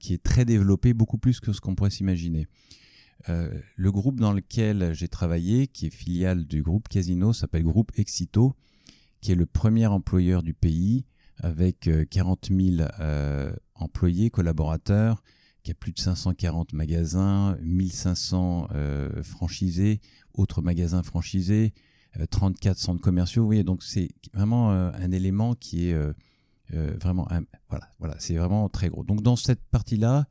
qui 0.00 0.14
est 0.14 0.22
très 0.22 0.44
développé 0.44 0.94
beaucoup 0.94 1.18
plus 1.18 1.38
que 1.38 1.52
ce 1.52 1.60
qu'on 1.60 1.76
pourrait 1.76 1.90
s'imaginer. 1.90 2.48
le 3.28 3.92
groupe 3.92 4.18
dans 4.18 4.32
lequel 4.32 4.94
j'ai 4.94 5.06
travaillé, 5.06 5.68
qui 5.68 5.86
est 5.86 5.94
filiale 5.94 6.44
du 6.44 6.62
groupe 6.62 6.88
Casino, 6.88 7.32
s'appelle 7.32 7.62
Groupe 7.62 7.92
Exito, 7.96 8.56
qui 9.20 9.30
est 9.30 9.36
le 9.36 9.46
premier 9.46 9.86
employeur 9.86 10.42
du 10.42 10.54
pays 10.54 11.04
avec 11.36 11.88
40 12.10 12.48
000 12.50 12.88
employés, 13.76 14.30
collaborateurs, 14.30 15.22
qui 15.62 15.70
a 15.70 15.74
plus 15.74 15.92
de 15.92 15.98
540 15.98 16.72
magasins, 16.72 17.56
1500 17.62 18.68
euh, 18.74 19.22
franchisés, 19.22 20.00
autres 20.34 20.62
magasins 20.62 21.02
franchisés, 21.02 21.72
34 22.30 22.76
euh, 22.76 22.80
centres 22.80 23.00
commerciaux. 23.00 23.42
Vous 23.42 23.48
voyez, 23.48 23.64
donc 23.64 23.82
c'est 23.82 24.10
vraiment 24.34 24.72
euh, 24.72 24.90
un 24.94 25.12
élément 25.12 25.54
qui 25.54 25.88
est 25.88 25.96
vraiment, 26.70 27.28
voilà, 27.68 27.90
voilà, 27.98 28.16
c'est 28.18 28.34
vraiment 28.34 28.68
très 28.70 28.88
gros. 28.88 29.04
Donc 29.04 29.22
dans 29.22 29.36
cette 29.36 29.62
partie-là, 29.70 30.26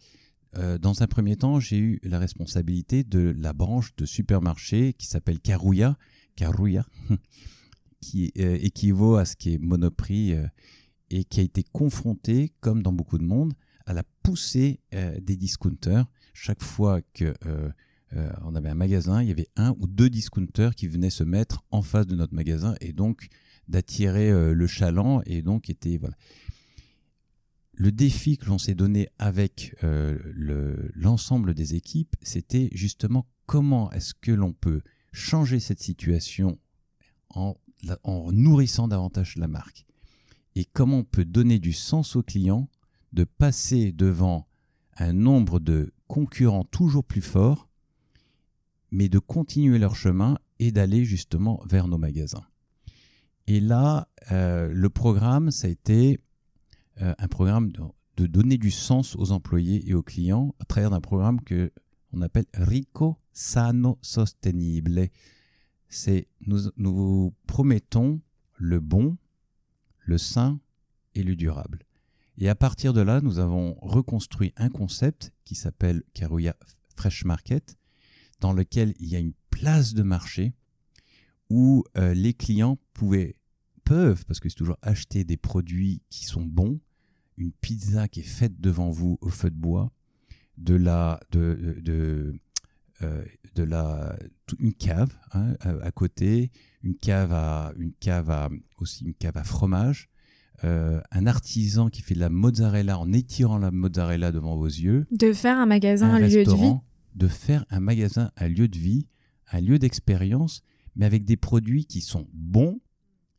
dans 0.81 1.03
un 1.03 1.07
premier 1.07 1.37
temps, 1.37 1.59
j'ai 1.59 1.77
eu 1.77 1.99
la 2.03 2.17
responsabilité 2.17 3.03
de 3.03 3.33
la 3.37 3.53
branche 3.53 3.95
de 3.95 4.05
supermarché 4.05 4.93
qui 4.93 5.05
s'appelle 5.05 5.39
Carouilla, 5.39 5.97
Carouilla, 6.35 6.83
qui 8.01 8.31
équivaut 8.35 9.17
à 9.17 9.25
ce 9.25 9.35
qui 9.35 9.53
est 9.53 9.59
Monoprix 9.59 10.35
et 11.11 11.23
qui 11.25 11.39
a 11.41 11.43
été 11.43 11.63
confronté, 11.63 12.51
comme 12.59 12.81
dans 12.81 12.91
beaucoup 12.91 13.19
de 13.19 13.23
monde, 13.23 13.53
à 13.85 13.93
la 13.93 14.03
poussée 14.23 14.79
euh, 14.93 15.19
des 15.19 15.35
discounters. 15.35 16.05
Chaque 16.33 16.61
fois 16.61 17.01
que 17.13 17.33
euh, 17.45 17.69
euh, 18.13 18.31
on 18.43 18.55
avait 18.55 18.69
un 18.69 18.75
magasin, 18.75 19.21
il 19.21 19.29
y 19.29 19.31
avait 19.31 19.49
un 19.55 19.75
ou 19.79 19.87
deux 19.87 20.09
discounters 20.09 20.75
qui 20.75 20.87
venaient 20.87 21.09
se 21.09 21.23
mettre 21.23 21.63
en 21.71 21.81
face 21.81 22.07
de 22.07 22.15
notre 22.15 22.33
magasin 22.33 22.75
et 22.81 22.93
donc 22.93 23.27
d'attirer 23.67 24.53
le 24.53 24.67
chaland 24.67 25.21
et 25.25 25.41
donc 25.41 25.69
était 25.69 25.97
voilà. 25.97 26.15
Le 27.73 27.91
défi 27.91 28.37
que 28.37 28.47
l'on 28.47 28.57
s'est 28.57 28.75
donné 28.75 29.07
avec 29.17 29.75
l'ensemble 30.93 31.53
des 31.53 31.75
équipes, 31.75 32.13
c'était 32.21 32.69
justement 32.73 33.27
comment 33.45 33.89
est-ce 33.91 34.13
que 34.13 34.31
l'on 34.31 34.51
peut 34.51 34.81
changer 35.13 35.61
cette 35.61 35.79
situation 35.79 36.59
en, 37.29 37.55
en 38.03 38.31
nourrissant 38.33 38.89
davantage 38.89 39.37
la 39.37 39.47
marque 39.47 39.85
et 40.55 40.65
comment 40.65 40.99
on 40.99 41.03
peut 41.03 41.25
donner 41.25 41.59
du 41.59 41.73
sens 41.73 42.15
aux 42.15 42.23
clients 42.23 42.67
de 43.13 43.23
passer 43.23 43.91
devant 43.91 44.47
un 44.97 45.13
nombre 45.13 45.59
de 45.59 45.93
concurrents 46.07 46.65
toujours 46.65 47.03
plus 47.03 47.21
forts, 47.21 47.69
mais 48.91 49.09
de 49.09 49.19
continuer 49.19 49.79
leur 49.79 49.95
chemin 49.95 50.37
et 50.59 50.71
d'aller 50.71 51.05
justement 51.05 51.61
vers 51.65 51.87
nos 51.87 51.97
magasins. 51.97 52.45
Et 53.47 53.59
là, 53.59 54.07
euh, 54.31 54.71
le 54.71 54.89
programme, 54.89 55.51
ça 55.51 55.67
a 55.67 55.69
été 55.69 56.19
euh, 57.01 57.13
un 57.17 57.27
programme 57.27 57.71
de, 57.71 58.27
donner 58.27 58.59
du 58.59 58.69
sens 58.69 59.15
aux 59.15 59.31
employés 59.31 59.89
et 59.89 59.95
aux 59.95 60.03
clients 60.03 60.53
à 60.59 60.65
travers 60.65 60.93
un 60.93 61.01
programme 61.01 61.41
que 61.41 61.71
on 62.13 62.21
appelle 62.21 62.45
Rico 62.53 63.17
Sano 63.33 63.97
Sostenible. 64.01 65.07
C'est 65.87 66.27
nous, 66.45 66.69
nous 66.77 66.93
vous 66.93 67.33
promettons 67.47 68.21
le 68.57 68.79
bon, 68.79 69.17
le 69.99 70.19
sain 70.19 70.59
et 71.15 71.23
le 71.23 71.35
durable. 71.35 71.79
Et 72.37 72.49
à 72.49 72.55
partir 72.55 72.93
de 72.93 73.01
là, 73.01 73.21
nous 73.21 73.39
avons 73.39 73.75
reconstruit 73.81 74.53
un 74.57 74.69
concept 74.69 75.31
qui 75.45 75.55
s'appelle 75.55 76.03
Carouilla 76.13 76.55
Fresh 76.95 77.25
Market, 77.25 77.77
dans 78.39 78.53
lequel 78.53 78.93
il 78.99 79.07
y 79.07 79.15
a 79.15 79.19
une 79.19 79.33
place 79.49 79.93
de 79.93 80.03
marché 80.03 80.53
où 81.49 81.83
euh, 81.97 82.13
les 82.13 82.33
clients 82.33 82.77
pouvaient, 82.93 83.35
peuvent, 83.83 84.25
parce 84.25 84.39
que 84.39 84.49
c'est 84.49 84.55
toujours 84.55 84.77
acheter 84.81 85.23
des 85.23 85.37
produits 85.37 86.01
qui 86.09 86.25
sont 86.25 86.43
bons, 86.43 86.79
une 87.37 87.51
pizza 87.51 88.07
qui 88.07 88.21
est 88.21 88.23
faite 88.23 88.59
devant 88.59 88.89
vous 88.89 89.17
au 89.21 89.29
feu 89.29 89.49
de 89.49 89.55
bois, 89.55 89.91
de 90.57 90.75
la, 90.75 91.19
de, 91.31 91.79
de, 91.81 92.39
euh, 93.01 93.25
la, 93.55 94.15
une 94.59 94.73
cave 94.73 95.13
hein, 95.33 95.55
à, 95.59 95.91
côté, 95.91 96.51
une 96.83 96.95
cave 96.95 97.33
à, 97.33 97.73
une 97.77 97.93
cave 97.93 98.29
à, 98.29 98.49
aussi 98.77 99.05
une 99.05 99.13
cave 99.13 99.37
à 99.37 99.43
fromage, 99.43 100.09
euh, 100.63 101.01
un 101.11 101.25
artisan 101.25 101.89
qui 101.89 102.01
fait 102.03 102.13
de 102.13 102.19
la 102.19 102.29
mozzarella 102.29 102.99
en 102.99 103.11
étirant 103.13 103.57
la 103.57 103.71
mozzarella 103.71 104.31
devant 104.31 104.55
vos 104.55 104.67
yeux. 104.67 105.07
De 105.11 105.33
faire 105.33 105.57
un 105.57 105.65
magasin, 105.65 106.09
un, 106.09 106.19
lieu 106.19 106.43
de 106.43 106.53
vie. 106.53 106.75
De 107.15 107.27
faire 107.27 107.65
un 107.71 107.79
magasin, 107.79 108.31
un 108.37 108.47
lieu 108.47 108.67
de 108.67 108.77
vie, 108.77 109.07
un 109.51 109.59
lieu 109.59 109.79
d'expérience, 109.79 110.61
mais 110.95 111.07
avec 111.07 111.25
des 111.25 111.37
produits 111.37 111.85
qui 111.85 112.01
sont 112.01 112.27
bons, 112.33 112.79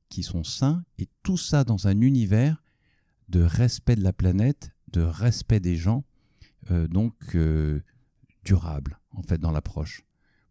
qui 0.09 0.25
sont 0.25 0.43
sains, 0.43 0.85
et 0.99 1.09
tout 1.23 1.37
ça 1.37 1.63
dans 1.63 1.87
un 1.87 2.01
univers 2.01 2.63
de 3.29 3.43
respect 3.43 3.95
de 3.95 4.03
la 4.03 4.13
planète, 4.13 4.73
de 4.89 5.03
respect 5.03 5.61
des 5.61 5.77
gens, 5.77 6.05
euh, 6.73 6.89
donc 6.89 7.15
euh, 7.37 7.83
durable, 8.45 8.99
en 9.13 9.23
fait, 9.23 9.39
dans 9.39 9.53
l'approche. 9.53 10.03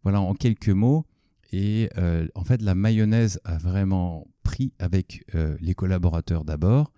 Voilà, 0.04 0.22
en 0.22 0.34
quelques 0.34 0.70
mots. 0.70 1.06
Et 1.52 1.90
en 2.34 2.44
fait, 2.44 2.62
la 2.62 2.74
mayonnaise 2.74 3.38
a 3.44 3.58
vraiment 3.58 4.26
pris 4.42 4.72
avec 4.78 5.24
euh, 5.34 5.56
les 5.60 5.74
collaborateurs 5.74 6.44
d'abord, 6.44 6.92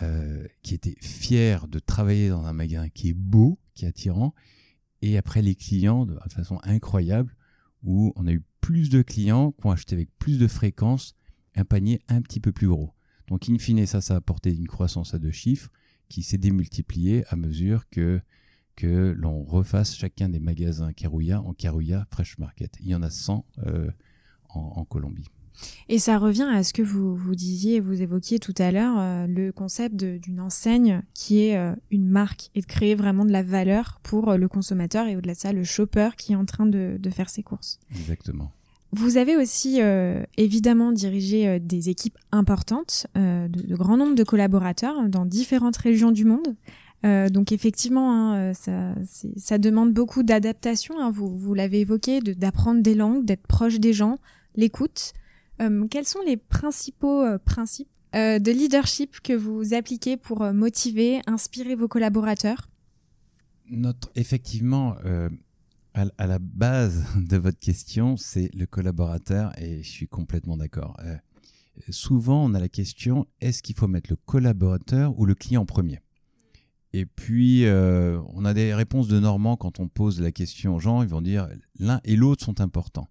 euh, 0.00 0.46
qui 0.62 0.74
étaient 0.74 0.96
fiers 1.00 1.58
de 1.68 1.78
travailler 1.78 2.30
dans 2.30 2.46
un 2.46 2.52
magasin 2.52 2.88
qui 2.88 3.10
est 3.10 3.14
beau, 3.14 3.58
qui 3.74 3.84
est 3.84 3.88
attirant, 3.88 4.34
et 5.02 5.18
après 5.18 5.42
les 5.42 5.54
clients 5.54 6.06
de, 6.06 6.18
façon 6.30 6.60
incroyable, 6.62 7.36
où 7.82 8.12
on 8.16 8.26
a 8.26 8.32
eu 8.32 8.42
plus 8.60 8.88
de 8.88 9.02
clients 9.02 9.52
qui 9.52 9.66
ont 9.66 9.70
acheté 9.70 9.94
avec 9.94 10.08
plus 10.18 10.38
de 10.38 10.46
fréquence 10.46 11.14
un 11.56 11.64
panier 11.64 12.00
un 12.08 12.22
petit 12.22 12.40
peu 12.40 12.52
plus 12.52 12.68
gros. 12.68 12.94
Donc, 13.28 13.48
in 13.48 13.58
fine, 13.58 13.84
ça, 13.86 14.00
ça 14.00 14.14
a 14.14 14.16
apporté 14.18 14.54
une 14.54 14.68
croissance 14.68 15.14
à 15.14 15.18
deux 15.18 15.30
chiffres 15.30 15.70
qui 16.08 16.22
s'est 16.22 16.38
démultipliée 16.38 17.24
à 17.28 17.36
mesure 17.36 17.88
que, 17.90 18.22
l'on 18.82 19.44
refasse 19.44 19.94
chacun 19.94 20.28
des 20.28 20.40
magasins 20.40 20.92
Carouilla 20.92 21.40
en 21.42 21.52
Carouilla 21.52 22.06
Fresh 22.10 22.38
Market. 22.38 22.76
Il 22.80 22.88
y 22.88 22.94
en 22.94 23.02
a 23.02 23.10
100 23.10 23.46
euh, 23.66 23.90
en 24.48 24.84
Colombie. 24.84 25.28
Et 25.88 25.98
ça 25.98 26.18
revient 26.18 26.48
à 26.50 26.62
ce 26.62 26.72
que 26.72 26.82
vous, 26.82 27.14
vous 27.14 27.34
disiez, 27.34 27.80
vous 27.80 28.00
évoquiez 28.00 28.38
tout 28.38 28.54
à 28.58 28.70
l'heure, 28.72 28.96
euh, 28.98 29.26
le 29.26 29.52
concept 29.52 29.94
d'une 29.96 30.40
enseigne 30.40 31.02
qui 31.14 31.42
est 31.42 31.56
euh, 31.56 31.74
une 31.90 32.08
marque 32.08 32.50
et 32.54 32.60
de 32.60 32.66
créer 32.66 32.94
vraiment 32.94 33.24
de 33.24 33.32
la 33.32 33.42
valeur 33.42 34.00
pour 34.02 34.30
euh, 34.30 34.36
le 34.36 34.48
consommateur 34.48 35.06
et 35.06 35.16
au-delà 35.16 35.34
de 35.34 35.38
ça, 35.38 35.52
le 35.52 35.64
shopper 35.64 36.10
qui 36.16 36.32
est 36.32 36.36
en 36.36 36.44
train 36.44 36.66
de, 36.66 36.96
de 36.98 37.10
faire 37.10 37.30
ses 37.30 37.42
courses. 37.42 37.78
Exactement. 37.94 38.52
Vous 38.94 39.16
avez 39.16 39.38
aussi 39.38 39.80
évidemment 40.36 40.92
dirigé 40.92 41.58
des 41.58 41.88
équipes 41.88 42.18
importantes, 42.30 43.06
de, 43.14 43.48
de 43.48 43.74
grand 43.74 43.96
nombre 43.96 44.14
de 44.14 44.22
collaborateurs 44.22 45.08
dans 45.08 45.24
différentes 45.24 45.78
régions 45.78 46.10
du 46.10 46.26
monde. 46.26 46.54
donc 47.30 47.52
effectivement, 47.52 48.12
hein, 48.12 48.52
ça, 48.52 48.94
ça, 49.38 49.56
demande 49.56 49.94
beaucoup 49.94 50.22
d'adaptation. 50.22 51.00
Hein, 51.00 51.10
vous, 51.10 51.34
vous 51.38 51.54
l'avez 51.54 51.80
évoqué, 51.80 52.20
d'apprendre 52.20 52.82
des 52.82 52.94
langues, 52.94 53.24
d'être 53.24 53.46
proche 53.46 53.80
des 53.80 53.94
gens, 53.94 54.18
l'écoute. 54.56 55.14
Euh, 55.62 55.86
quels 55.88 56.06
sont 56.06 56.22
les 56.26 56.36
principaux 56.36 57.22
euh, 57.22 57.38
principes 57.38 57.88
euh, 58.14 58.38
de 58.38 58.50
leadership 58.50 59.20
que 59.20 59.32
vous 59.32 59.74
appliquez 59.74 60.16
pour 60.16 60.44
motiver, 60.52 61.20
inspirer 61.26 61.74
vos 61.74 61.88
collaborateurs? 61.88 62.68
Notre, 63.70 64.10
Effectivement, 64.16 64.96
à, 65.94 66.26
la 66.26 66.38
base 66.38 67.06
de 67.16 67.36
votre 67.36 67.58
question, 67.58 68.16
c'est 68.16 68.50
le 68.54 68.66
collaborateur 68.66 69.58
et 69.58 69.82
je 69.82 69.88
suis 69.88 70.08
complètement 70.08 70.56
d'accord. 70.56 70.96
Souvent, 71.88 72.44
on 72.44 72.52
a 72.52 72.60
la 72.60 72.68
question 72.68 73.26
est-ce 73.40 73.62
qu'il 73.62 73.76
faut 73.76 73.88
mettre 73.88 74.10
le 74.10 74.16
collaborateur 74.16 75.18
ou 75.18 75.24
le 75.24 75.34
client 75.34 75.62
en 75.62 75.66
premier? 75.66 76.00
Et 76.92 77.06
puis, 77.06 77.64
on 77.66 78.44
a 78.44 78.52
des 78.52 78.74
réponses 78.74 79.08
de 79.08 79.18
Normand 79.18 79.56
quand 79.56 79.80
on 79.80 79.88
pose 79.88 80.20
la 80.20 80.32
question 80.32 80.74
aux 80.74 80.80
gens. 80.80 81.02
Ils 81.02 81.08
vont 81.08 81.22
dire 81.22 81.48
l'un 81.78 82.00
et 82.04 82.16
l'autre 82.16 82.44
sont 82.44 82.60
importants. 82.60 83.08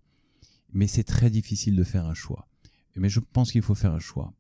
Mais 0.73 0.87
c'est 0.87 1.03
très 1.03 1.29
difficile 1.29 1.75
de 1.75 1.83
faire 1.83 2.05
un 2.05 2.13
choix. 2.13 2.47
Mais 2.95 3.09
je 3.09 3.19
pense 3.19 3.51
qu'il 3.51 3.61
faut 3.61 3.75
faire 3.75 3.93
un 3.93 3.99
choix. 3.99 4.33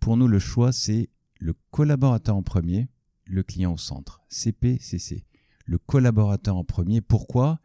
Pour 0.00 0.16
nous, 0.16 0.28
le 0.28 0.38
choix, 0.38 0.72
c'est 0.72 1.08
le 1.38 1.54
collaborateur 1.70 2.36
en 2.36 2.42
premier, 2.42 2.88
le 3.24 3.42
client 3.42 3.72
au 3.72 3.78
centre. 3.78 4.20
CPCC. 4.28 5.24
Le 5.64 5.78
collaborateur 5.78 6.56
en 6.56 6.64
premier. 6.64 7.00
Pourquoi? 7.00 7.60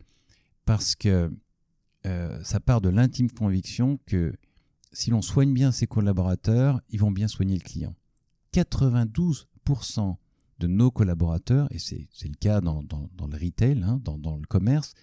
Parce 0.65 0.95
que 0.95 1.31
euh, 2.05 2.43
ça 2.43 2.59
part 2.59 2.81
de 2.81 2.89
l'intime 2.89 3.29
conviction 3.29 3.99
que 4.05 4.33
si 4.91 5.09
l'on 5.11 5.21
soigne 5.21 5.53
bien 5.53 5.71
ses 5.71 5.87
collaborateurs, 5.87 6.81
ils 6.89 6.99
vont 6.99 7.11
bien 7.11 7.27
soigner 7.27 7.55
le 7.55 7.63
client. 7.63 7.95
92% 8.53 10.15
de 10.59 10.67
nos 10.67 10.91
collaborateurs, 10.91 11.67
et 11.71 11.79
c'est 11.79 12.07
le 12.23 12.35
cas 12.35 12.61
dans, 12.61 12.81
le 12.81 13.37
retail, 13.37 13.81
hein, 13.83 13.99
dans, 14.03 14.17
dans, 14.17 14.37
le 14.37 14.45
commerce, 14.45 14.93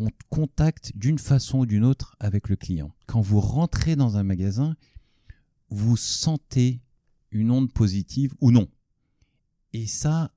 ont 0.00 0.10
contact 0.28 0.92
d'une 0.96 1.18
façon 1.18 1.60
ou 1.60 1.66
d'une 1.66 1.84
autre 1.84 2.16
avec 2.20 2.48
le 2.48 2.56
client. 2.56 2.92
Quand 3.06 3.20
vous 3.20 3.40
rentrez 3.40 3.96
dans 3.96 4.16
un 4.16 4.22
magasin, 4.22 4.76
vous 5.70 5.96
sentez 5.96 6.80
une 7.30 7.50
onde 7.50 7.72
positive 7.72 8.34
ou 8.40 8.50
non. 8.50 8.68
Et 9.72 9.86
ça, 9.86 10.32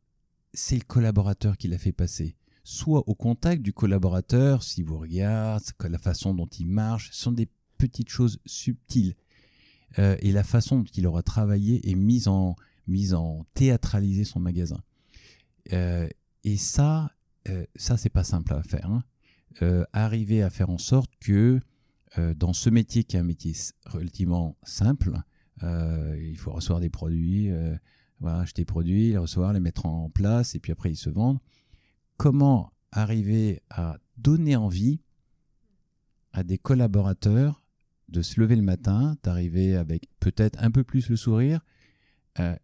c'est 0.54 0.76
le 0.76 0.84
collaborateur 0.84 1.58
qui 1.58 1.68
l'a 1.68 1.78
fait 1.78 1.92
passer. 1.92 2.36
Soit 2.64 3.08
au 3.10 3.16
contact 3.16 3.62
du 3.62 3.74
collaborateur, 3.74 4.64
si 4.64 4.84
vous 4.84 4.98
regardez 4.98 5.66
la 5.82 5.98
façon 5.98 6.34
dont 6.34 6.48
il 6.48 6.68
marche, 6.68 7.10
ce 7.12 7.24
sont 7.24 7.32
des 7.32 7.50
petites 7.78 8.10
choses 8.10 8.40
subtiles. 8.46 9.16
Euh, 10.00 10.16
et 10.20 10.32
la 10.32 10.44
façon 10.44 10.80
dont 10.80 10.92
il 10.96 11.06
aura 11.06 11.24
travaillé 11.24 11.90
et 11.90 11.96
mise 11.96 12.28
en, 12.28 12.56
en 13.14 13.46
théâtraliser 13.54 14.24
son 14.24 14.40
magasin. 14.40 14.82
Euh, 15.72 16.08
et 16.44 16.58
ça, 16.58 17.12
euh, 17.50 17.66
ça 17.76 17.98
c'est 17.98 18.10
pas 18.10 18.24
simple 18.24 18.54
à 18.54 18.64
faire. 18.64 18.90
Hein. 18.90 19.04
Arriver 19.94 20.42
à 20.42 20.50
faire 20.50 20.70
en 20.70 20.78
sorte 20.78 21.12
que 21.20 21.60
dans 22.36 22.54
ce 22.54 22.70
métier 22.70 23.04
qui 23.04 23.16
est 23.16 23.20
un 23.20 23.24
métier 23.24 23.54
relativement 23.86 24.58
simple, 24.64 25.18
il 25.62 26.36
faut 26.38 26.52
recevoir 26.52 26.80
des 26.80 26.90
produits, 26.90 27.52
acheter 28.26 28.62
des 28.62 28.66
produits, 28.66 29.10
les 29.12 29.18
recevoir, 29.18 29.54
les 29.54 29.60
mettre 29.60 29.86
en 29.86 30.10
place 30.10 30.56
et 30.56 30.60
puis 30.60 30.72
après 30.72 30.92
ils 30.92 30.98
se 30.98 31.10
vendent. 31.10 31.40
Comment 32.18 32.72
arriver 32.92 33.62
à 33.70 33.98
donner 34.18 34.56
envie 34.56 35.02
à 36.32 36.44
des 36.44 36.58
collaborateurs 36.58 37.64
de 38.10 38.22
se 38.22 38.40
lever 38.40 38.56
le 38.56 38.62
matin, 38.62 39.18
d'arriver 39.24 39.76
avec 39.76 40.08
peut-être 40.20 40.62
un 40.62 40.72
peu 40.72 40.84
plus 40.84 41.10
le 41.10 41.16
sourire, 41.16 41.62
euh, 42.40 42.56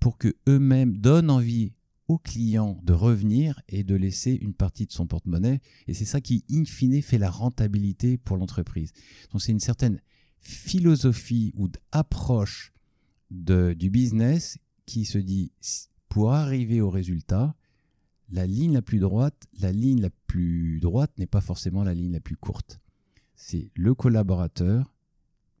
pour 0.00 0.18
que 0.18 0.34
eux-mêmes 0.48 0.98
donnent 0.98 1.30
envie 1.30 1.73
aux 2.08 2.18
clients 2.18 2.78
de 2.82 2.92
revenir 2.92 3.60
et 3.68 3.82
de 3.82 3.94
laisser 3.94 4.32
une 4.32 4.54
partie 4.54 4.86
de 4.86 4.92
son 4.92 5.06
porte-monnaie. 5.06 5.60
Et 5.86 5.94
c'est 5.94 6.04
ça 6.04 6.20
qui, 6.20 6.44
in 6.50 6.64
fine, 6.64 7.00
fait 7.02 7.18
la 7.18 7.30
rentabilité 7.30 8.18
pour 8.18 8.36
l'entreprise. 8.36 8.92
Donc 9.32 9.40
c'est 9.40 9.52
une 9.52 9.60
certaine 9.60 10.00
philosophie 10.40 11.52
ou 11.56 11.68
d'approche 11.68 12.72
du 13.30 13.90
business 13.90 14.58
qui 14.86 15.04
se 15.06 15.18
dit, 15.18 15.52
pour 16.08 16.32
arriver 16.32 16.80
au 16.80 16.90
résultat, 16.90 17.54
la 18.30 18.46
ligne 18.46 18.74
la 18.74 18.82
plus 18.82 18.98
droite, 18.98 19.46
la 19.60 19.72
ligne 19.72 20.00
la 20.00 20.10
plus 20.26 20.80
droite 20.80 21.12
n'est 21.18 21.26
pas 21.26 21.40
forcément 21.40 21.84
la 21.84 21.94
ligne 21.94 22.12
la 22.12 22.20
plus 22.20 22.36
courte 22.36 22.80
c'est 23.36 23.70
le 23.74 23.94
collaborateur, 23.94 24.94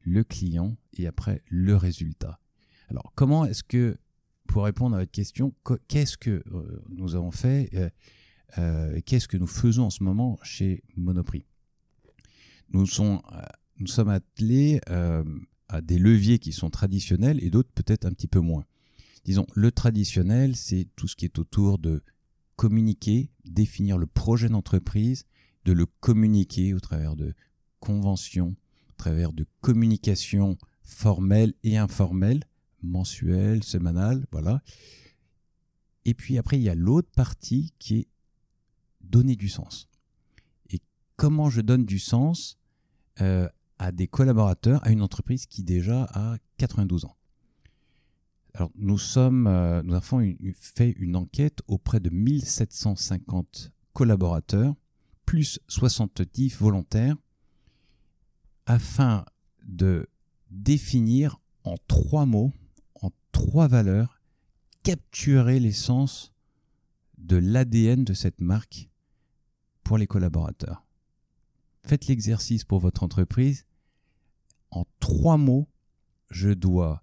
le 0.00 0.24
client 0.24 0.76
et 0.94 1.06
après 1.06 1.42
le 1.48 1.76
résultat. 1.76 2.40
Alors 2.88 3.12
comment 3.14 3.44
est-ce 3.44 3.62
que, 3.62 3.98
pour 4.46 4.64
répondre 4.64 4.96
à 4.96 5.00
votre 5.00 5.10
question, 5.10 5.54
qu'est-ce 5.88 6.16
que 6.16 6.42
euh, 6.52 6.82
nous 6.88 7.14
avons 7.14 7.30
fait, 7.30 7.70
euh, 7.74 7.90
euh, 8.58 9.00
qu'est-ce 9.04 9.28
que 9.28 9.36
nous 9.36 9.46
faisons 9.46 9.84
en 9.84 9.90
ce 9.90 10.02
moment 10.02 10.38
chez 10.42 10.82
Monoprix? 10.96 11.44
Nous, 12.72 12.86
sommes, 12.86 13.20
attelés 14.08 14.80
à 15.68 15.80
des 15.80 15.98
leviers 15.98 16.38
qui 16.38 16.52
sont 16.52 16.70
traditionnels 16.70 17.42
et 17.42 17.50
d'autres 17.50 17.70
peut-être 17.74 18.04
un 18.04 18.12
petit 18.12 18.26
peu 18.26 18.40
moins. 18.40 18.64
Disons, 19.24 19.46
le 19.54 19.70
traditionnel, 19.70 20.56
c'est 20.56 20.88
tout 20.96 21.08
ce 21.08 21.16
qui 21.16 21.24
est 21.24 21.38
autour 21.38 21.78
de 21.78 22.02
communiquer, 22.56 23.30
définir 23.44 23.98
le 23.98 24.06
projet 24.06 24.48
d'entreprise, 24.48 25.24
de 25.64 25.72
le 25.72 25.86
communiquer 25.86 26.74
au 26.74 26.80
travers 26.80 27.16
de 27.16 27.34
conventions, 27.80 28.56
à 28.90 28.92
travers 28.96 29.32
de 29.32 29.46
communications 29.60 30.58
formelles 30.82 31.54
et 31.62 31.78
informelles, 31.78 32.44
mensuelles, 32.84 33.64
sémanales, 33.64 34.26
voilà. 34.30 34.62
Et 36.04 36.14
puis 36.14 36.38
après, 36.38 36.58
il 36.58 36.62
y 36.62 36.68
a 36.68 36.74
l'autre 36.74 37.10
partie 37.14 37.72
qui 37.78 37.96
est 37.98 38.08
donner 39.00 39.36
du 39.36 39.48
sens. 39.48 39.88
Et 40.70 40.80
comment 41.16 41.50
je 41.50 41.60
donne 41.60 41.84
du 41.84 41.98
sens 41.98 42.58
euh, 43.20 43.48
à 43.78 43.92
des 43.92 44.06
collaborateurs, 44.06 44.84
à 44.86 44.90
une 44.90 45.02
entreprise 45.02 45.46
qui 45.46 45.62
déjà 45.62 46.04
a 46.12 46.36
92 46.58 47.06
ans. 47.06 47.16
Alors, 48.54 48.70
nous 48.76 48.98
sommes, 48.98 49.48
euh, 49.48 49.82
avons 49.90 50.36
fait 50.54 50.90
une 50.90 51.16
enquête 51.16 51.60
auprès 51.66 51.98
de 51.98 52.08
1750 52.08 53.72
collaborateurs, 53.92 54.74
plus 55.26 55.58
70 55.66 56.56
volontaires, 56.56 57.16
afin 58.66 59.24
de 59.66 60.08
définir 60.50 61.40
en 61.64 61.74
trois 61.88 62.26
mots, 62.26 62.52
trois 63.34 63.66
valeurs, 63.68 64.22
capturer 64.84 65.58
l'essence 65.58 66.32
de 67.18 67.36
l'ADN 67.36 68.04
de 68.04 68.14
cette 68.14 68.40
marque 68.40 68.88
pour 69.82 69.98
les 69.98 70.06
collaborateurs. 70.06 70.86
Faites 71.82 72.06
l'exercice 72.06 72.64
pour 72.64 72.78
votre 72.78 73.02
entreprise. 73.02 73.66
En 74.70 74.84
trois 75.00 75.36
mots, 75.36 75.68
je 76.30 76.50
dois 76.50 77.02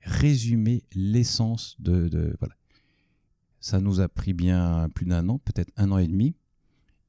résumer 0.00 0.82
l'essence 0.94 1.76
de, 1.78 2.34
voilà. 2.40 2.56
Ça 3.60 3.80
nous 3.80 4.00
a 4.00 4.08
pris 4.08 4.32
bien 4.32 4.88
plus 4.94 5.06
d'un 5.06 5.28
an, 5.28 5.38
peut-être 5.38 5.72
un 5.76 5.92
an 5.92 5.98
et 5.98 6.08
demi, 6.08 6.36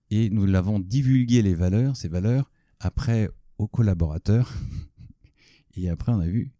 et 0.10 0.30
nous 0.30 0.46
l'avons 0.46 0.80
divulgué 0.80 1.42
les 1.42 1.56
valeurs, 1.56 1.96
ces 1.96 2.10
valeurs. 2.10 2.52
Après, 2.80 3.30
aux 3.58 3.68
collaborateurs. 3.68 4.54
Et 5.76 5.90
après, 5.90 6.12
on 6.12 6.20
a 6.20 6.28
vu 6.28 6.52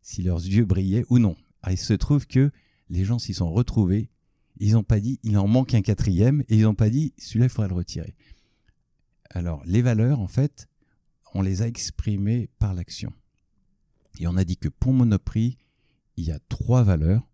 si 0.00 0.22
leurs 0.22 0.44
yeux 0.44 0.64
brillaient 0.64 1.04
ou 1.08 1.18
non. 1.18 1.36
Ah, 1.62 1.72
il 1.72 1.78
se 1.78 1.92
trouve 1.92 2.26
que 2.26 2.50
les 2.88 3.04
gens 3.04 3.18
s'y 3.18 3.34
sont 3.34 3.50
retrouvés. 3.50 4.10
Ils 4.58 4.72
n'ont 4.72 4.82
pas 4.82 5.00
dit 5.00 5.18
il 5.22 5.38
en 5.38 5.48
manque 5.48 5.74
un 5.74 5.82
quatrième 5.82 6.42
et 6.48 6.56
ils 6.56 6.62
n'ont 6.62 6.74
pas 6.74 6.90
dit 6.90 7.14
celui-là, 7.18 7.46
il 7.46 7.50
faudrait 7.50 7.68
le 7.68 7.74
retirer. 7.74 8.14
Alors, 9.30 9.62
les 9.64 9.82
valeurs, 9.82 10.20
en 10.20 10.28
fait, 10.28 10.68
on 11.34 11.42
les 11.42 11.62
a 11.62 11.68
exprimées 11.68 12.48
par 12.58 12.74
l'action. 12.74 13.12
Et 14.18 14.26
on 14.26 14.36
a 14.36 14.44
dit 14.44 14.56
que 14.56 14.68
pour 14.68 14.92
Monoprix, 14.92 15.56
il 16.16 16.24
y 16.24 16.32
a 16.32 16.40
trois 16.48 16.82
valeurs 16.82 17.28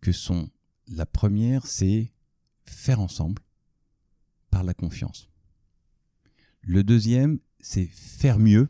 que 0.00 0.12
sont 0.12 0.50
la 0.88 1.06
première, 1.06 1.66
c'est 1.66 2.12
faire 2.64 3.00
ensemble 3.00 3.42
par 4.50 4.64
la 4.64 4.74
confiance. 4.74 5.28
Le 6.62 6.82
deuxième, 6.82 7.38
c'est 7.60 7.86
faire 7.86 8.38
mieux 8.38 8.68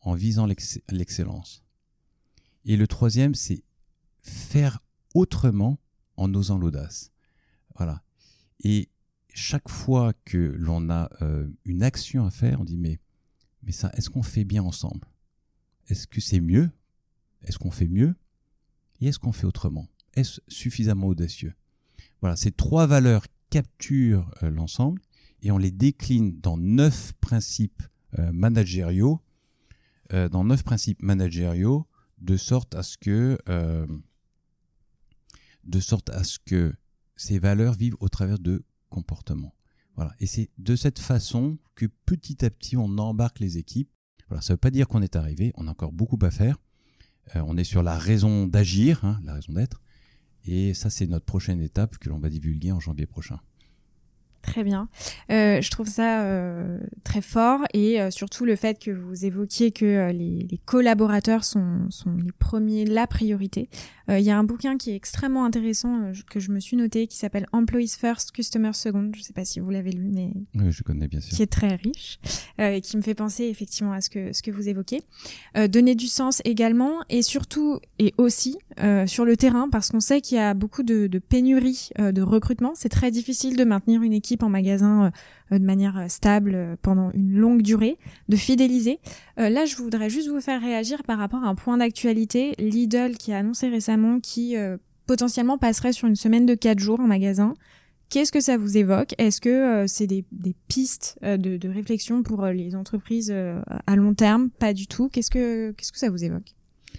en 0.00 0.14
visant 0.14 0.46
l'excellence. 0.46 1.64
Et 2.64 2.76
le 2.76 2.86
troisième, 2.86 3.34
c'est 3.34 3.64
faire 4.22 4.80
autrement 5.14 5.78
en 6.16 6.32
osant 6.34 6.58
l'audace. 6.58 7.10
Voilà. 7.76 8.02
Et 8.62 8.90
chaque 9.32 9.68
fois 9.68 10.12
que 10.24 10.54
l'on 10.58 10.90
a 10.90 11.10
euh, 11.22 11.48
une 11.64 11.82
action 11.82 12.26
à 12.26 12.30
faire, 12.30 12.60
on 12.60 12.64
dit 12.64 12.76
mais, 12.76 12.98
mais 13.62 13.72
ça, 13.72 13.90
est-ce 13.94 14.10
qu'on 14.10 14.22
fait 14.22 14.44
bien 14.44 14.62
ensemble? 14.62 15.08
Est-ce 15.88 16.06
que 16.06 16.20
c'est 16.20 16.40
mieux? 16.40 16.70
Est-ce 17.42 17.58
qu'on 17.58 17.70
fait 17.70 17.88
mieux? 17.88 18.14
Et 19.00 19.06
est-ce 19.06 19.18
qu'on 19.18 19.32
fait 19.32 19.46
autrement? 19.46 19.88
Est-ce 20.14 20.40
suffisamment 20.48 21.06
audacieux? 21.06 21.54
Voilà, 22.20 22.36
ces 22.36 22.52
trois 22.52 22.86
valeurs 22.86 23.24
capturent 23.48 24.30
euh, 24.42 24.50
l'ensemble 24.50 25.00
et 25.42 25.50
on 25.50 25.58
les 25.58 25.70
décline 25.70 26.38
dans 26.40 26.58
neuf 26.58 27.14
principes 27.20 27.82
euh, 28.18 28.30
managériaux, 28.32 29.20
dans 30.32 30.42
neuf 30.42 30.64
principes 30.64 31.02
managériaux, 31.04 31.86
de 32.18 32.36
sorte 32.36 32.74
à 32.74 32.82
ce 32.82 32.98
que, 32.98 33.38
de 35.64 35.80
sorte 35.80 36.10
à 36.10 36.24
ce 36.24 36.38
que 36.38 36.74
ces 37.16 37.38
valeurs 37.38 37.74
vivent 37.74 37.96
au 38.00 38.08
travers 38.08 38.38
de 38.38 38.64
comportements. 38.88 39.54
Voilà. 39.96 40.14
Et 40.20 40.26
c'est 40.26 40.50
de 40.58 40.76
cette 40.76 40.98
façon 40.98 41.58
que 41.74 41.86
petit 42.06 42.44
à 42.44 42.50
petit 42.50 42.76
on 42.76 42.98
embarque 42.98 43.40
les 43.40 43.58
équipes. 43.58 43.90
Voilà, 44.28 44.40
ça 44.40 44.52
ne 44.52 44.54
veut 44.54 44.60
pas 44.60 44.70
dire 44.70 44.88
qu'on 44.88 45.02
est 45.02 45.16
arrivé, 45.16 45.52
on 45.56 45.66
a 45.66 45.70
encore 45.70 45.92
beaucoup 45.92 46.18
à 46.22 46.30
faire. 46.30 46.56
on 47.34 47.56
est 47.56 47.64
sur 47.64 47.82
la 47.82 47.98
raison 47.98 48.46
d'agir, 48.46 49.04
hein, 49.04 49.20
la 49.24 49.34
raison 49.34 49.52
d'être. 49.52 49.82
Et 50.44 50.72
ça, 50.74 50.88
c'est 50.88 51.06
notre 51.06 51.26
prochaine 51.26 51.60
étape 51.60 51.98
que 51.98 52.08
l'on 52.08 52.18
va 52.18 52.28
divulguer 52.28 52.72
en 52.72 52.80
janvier 52.80 53.06
prochain. 53.06 53.40
Très 54.42 54.64
bien. 54.64 54.88
Euh, 55.30 55.60
je 55.60 55.70
trouve 55.70 55.86
ça 55.86 56.22
euh, 56.22 56.78
très 57.04 57.20
fort 57.20 57.60
et 57.74 58.00
euh, 58.00 58.10
surtout 58.10 58.46
le 58.46 58.56
fait 58.56 58.82
que 58.82 58.90
vous 58.90 59.26
évoquiez 59.26 59.70
que 59.70 59.84
euh, 59.84 60.12
les, 60.12 60.46
les, 60.50 60.58
collaborateurs 60.58 61.44
sont, 61.44 61.90
sont 61.90 62.16
les 62.16 62.32
premiers, 62.32 62.86
la 62.86 63.06
priorité. 63.06 63.68
Euh, 64.10 64.18
il 64.18 64.24
y 64.24 64.30
a 64.30 64.38
un 64.38 64.44
bouquin 64.44 64.76
qui 64.76 64.90
est 64.90 64.96
extrêmement 64.96 65.44
intéressant 65.44 66.12
que 66.28 66.40
je 66.40 66.50
me 66.50 66.60
suis 66.60 66.76
noté 66.76 67.06
qui 67.06 67.16
s'appelle 67.16 67.46
Employees 67.52 67.96
First, 67.98 68.32
Customers 68.32 68.74
Second. 68.74 69.10
Je 69.14 69.20
ne 69.20 69.24
sais 69.24 69.32
pas 69.32 69.44
si 69.44 69.60
vous 69.60 69.70
l'avez 69.70 69.92
lu, 69.92 70.10
mais 70.12 70.32
oui, 70.54 70.70
je 70.72 70.82
connais 70.82 71.08
bien 71.08 71.20
sûr. 71.20 71.36
Qui 71.36 71.42
est 71.42 71.46
très 71.46 71.76
riche 71.76 72.18
et 72.58 72.80
qui 72.80 72.96
me 72.96 73.02
fait 73.02 73.14
penser 73.14 73.44
effectivement 73.44 73.92
à 73.92 74.00
ce 74.00 74.10
que 74.10 74.32
ce 74.32 74.42
que 74.42 74.50
vous 74.50 74.68
évoquez. 74.68 75.00
donner 75.68 75.94
du 75.94 76.06
sens 76.06 76.42
également 76.44 77.00
et 77.08 77.22
surtout 77.22 77.80
et 77.98 78.14
aussi 78.18 78.58
sur 79.06 79.24
le 79.24 79.36
terrain 79.36 79.68
parce 79.70 79.90
qu'on 79.90 80.00
sait 80.00 80.20
qu'il 80.20 80.36
y 80.36 80.40
a 80.40 80.54
beaucoup 80.54 80.82
de, 80.82 81.06
de 81.06 81.18
pénuries 81.18 81.90
de 81.98 82.22
recrutement. 82.22 82.72
C'est 82.74 82.88
très 82.88 83.10
difficile 83.10 83.56
de 83.56 83.64
maintenir 83.64 84.02
une 84.02 84.12
équipe 84.12 84.42
en 84.42 84.48
magasin 84.48 85.06
euh, 85.06 85.10
de 85.58 85.64
manière 85.64 85.96
euh, 85.98 86.08
stable 86.08 86.52
euh, 86.54 86.76
pendant 86.80 87.10
une 87.12 87.34
longue 87.34 87.62
durée, 87.62 87.98
de 88.28 88.36
fidéliser. 88.36 88.98
là, 89.36 89.64
je 89.64 89.76
voudrais 89.76 90.10
juste 90.10 90.28
vous 90.28 90.40
faire 90.40 90.60
réagir 90.60 91.02
par 91.02 91.18
rapport 91.18 91.42
à 91.44 91.48
un 91.48 91.54
point 91.54 91.78
d'actualité. 91.78 92.54
Lidl 92.58 93.16
qui 93.16 93.32
a 93.32 93.38
annoncé 93.38 93.68
récemment 93.68 94.20
qui 94.20 94.54
potentiellement 95.06 95.58
passerait 95.58 95.92
sur 95.92 96.08
une 96.08 96.16
semaine 96.16 96.46
de 96.46 96.54
4 96.54 96.78
jours 96.78 97.00
en 97.00 97.06
magasin. 97.06 97.54
Qu'est-ce 98.10 98.32
que 98.32 98.40
ça 98.40 98.56
vous 98.56 98.76
évoque? 98.76 99.14
Est-ce 99.18 99.40
que 99.40 99.86
c'est 99.86 100.06
des, 100.06 100.24
pistes 100.68 101.18
de, 101.22 101.68
réflexion 101.68 102.22
pour 102.22 102.44
les 102.46 102.74
entreprises 102.74 103.34
à 103.86 103.96
long 103.96 104.14
terme? 104.14 104.50
Pas 104.50 104.74
du 104.74 104.86
tout. 104.86 105.08
Qu'est-ce 105.08 105.30
que 105.30 105.72
qu'est-ce 105.72 105.92
que 105.92 105.98
ça 105.98 106.10
vous 106.10 106.24
évoque? 106.24 106.54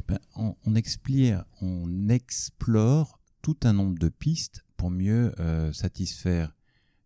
Ben, 0.07 0.19
on, 0.35 0.55
on, 0.65 0.73
on 1.61 2.09
explore 2.09 3.19
tout 3.41 3.57
un 3.63 3.73
nombre 3.73 3.99
de 3.99 4.09
pistes 4.09 4.63
pour 4.77 4.89
mieux 4.89 5.31
satisfaire 5.73 6.53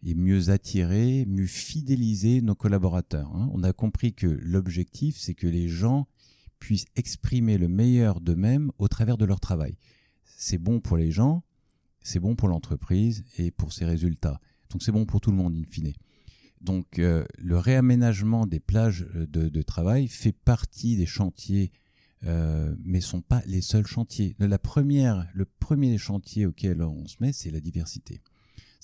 et 0.05 0.13
mieux 0.13 0.51
attirer, 0.51 1.25
mieux 1.27 1.47
fidéliser 1.47 2.41
nos 2.41 2.55
collaborateurs. 2.55 3.35
Hein. 3.35 3.49
On 3.53 3.63
a 3.63 3.73
compris 3.73 4.13
que 4.13 4.27
l'objectif, 4.27 5.17
c'est 5.17 5.33
que 5.33 5.47
les 5.47 5.67
gens 5.67 6.07
puissent 6.59 6.85
exprimer 6.95 7.57
le 7.57 7.67
meilleur 7.67 8.21
d'eux-mêmes 8.21 8.71
au 8.77 8.87
travers 8.87 9.17
de 9.17 9.25
leur 9.25 9.39
travail. 9.39 9.77
C'est 10.37 10.59
bon 10.59 10.79
pour 10.79 10.95
les 10.95 11.11
gens, 11.11 11.43
c'est 12.01 12.19
bon 12.19 12.35
pour 12.35 12.47
l'entreprise 12.47 13.25
et 13.37 13.49
pour 13.49 13.73
ses 13.73 13.85
résultats. 13.85 14.39
Donc 14.69 14.83
c'est 14.83 14.91
bon 14.91 15.05
pour 15.05 15.21
tout 15.21 15.31
le 15.31 15.37
monde, 15.37 15.55
in 15.55 15.63
fine. 15.69 15.91
Donc 16.61 16.99
euh, 16.99 17.25
le 17.37 17.57
réaménagement 17.57 18.45
des 18.45 18.59
plages 18.59 19.07
euh, 19.15 19.25
de, 19.27 19.61
travail 19.63 20.07
fait 20.07 20.31
partie 20.31 20.97
des 20.97 21.05
chantiers, 21.07 21.71
euh, 22.25 22.75
mais 22.83 23.01
sont 23.01 23.21
pas 23.21 23.41
les 23.47 23.61
seuls 23.61 23.87
chantiers. 23.87 24.35
La 24.39 24.59
première, 24.59 25.27
le 25.33 25.45
premier 25.45 25.97
chantier 25.97 26.45
auquel 26.45 26.83
on 26.83 27.07
se 27.07 27.17
met, 27.21 27.33
c'est 27.33 27.51
la 27.51 27.59
diversité. 27.59 28.21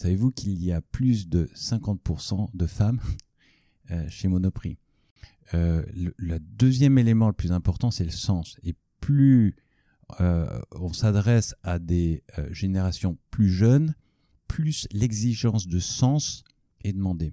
Savez-vous 0.02 0.32
qu'il 0.32 0.64
y 0.64 0.72
a 0.72 0.82
plus 0.82 1.30
de 1.30 1.48
50% 1.54 2.50
de 2.56 2.66
femmes 2.66 3.00
euh, 3.92 4.10
chez 4.10 4.28
Monoprix? 4.28 4.80
Euh, 5.54 5.86
le, 6.18 6.40
deuxième 6.40 6.98
élément 6.98 7.28
le 7.28 7.34
plus 7.34 7.52
important, 7.52 7.92
c'est 7.92 8.04
le 8.04 8.10
sens. 8.10 8.58
Et 8.64 8.74
plus 9.00 9.56
euh, 10.20 10.60
on 10.72 10.92
s'adresse 10.92 11.54
à 11.62 11.78
des 11.78 12.24
générations 12.50 13.20
plus 13.30 13.52
jeunes, 13.52 13.94
plus 14.48 14.88
l'exigence 14.92 15.68
de 15.68 15.78
sens 15.78 16.44
est 16.84 16.94
demandée. 16.94 17.32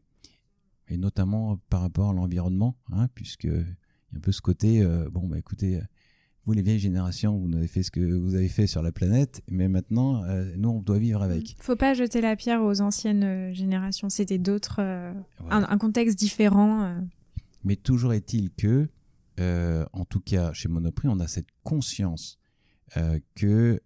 Et 0.88 0.98
notamment 0.98 1.56
par 1.70 1.80
rapport 1.80 2.10
à 2.10 2.12
l'environnement, 2.12 2.76
hein, 2.92 3.08
puisque 3.14 3.44
il 3.44 3.50
y 4.12 4.14
a 4.14 4.18
un 4.18 4.20
peu 4.20 4.30
ce 4.30 4.42
côté, 4.42 4.84
bon, 5.10 5.26
bah 5.26 5.38
écoutez, 5.38 5.80
vous 6.48 6.54
les 6.54 6.62
vieilles 6.62 6.78
générations, 6.78 7.36
vous 7.36 7.54
avez 7.54 7.66
fait 7.66 7.82
ce 7.82 7.90
que 7.90 8.00
vous 8.00 8.34
avez 8.34 8.48
fait 8.48 8.66
sur 8.66 8.80
la 8.80 8.90
planète, 8.90 9.42
mais 9.50 9.68
maintenant, 9.68 10.24
euh, 10.24 10.50
nous, 10.56 10.70
on 10.70 10.80
doit 10.80 10.98
vivre 10.98 11.22
avec. 11.22 11.54
Faut 11.60 11.76
pas 11.76 11.92
jeter 11.92 12.22
la 12.22 12.36
pierre 12.36 12.62
aux 12.62 12.80
anciennes 12.80 13.22
euh, 13.22 13.52
générations. 13.52 14.08
C'était 14.08 14.38
d'autres, 14.38 14.80
euh, 14.80 15.12
un, 15.50 15.76
contexte 15.76 16.18
différent. 16.18 17.02
Mais 17.64 17.76
toujours 17.76 18.14
est-il 18.14 18.50
que, 18.50 18.88
en 19.92 20.06
tout 20.06 20.20
cas, 20.20 20.54
chez 20.54 20.70
Monoprix, 20.70 21.08
on 21.08 21.20
a 21.20 21.28
cette 21.28 21.48
conscience 21.64 22.38
que 23.34 23.82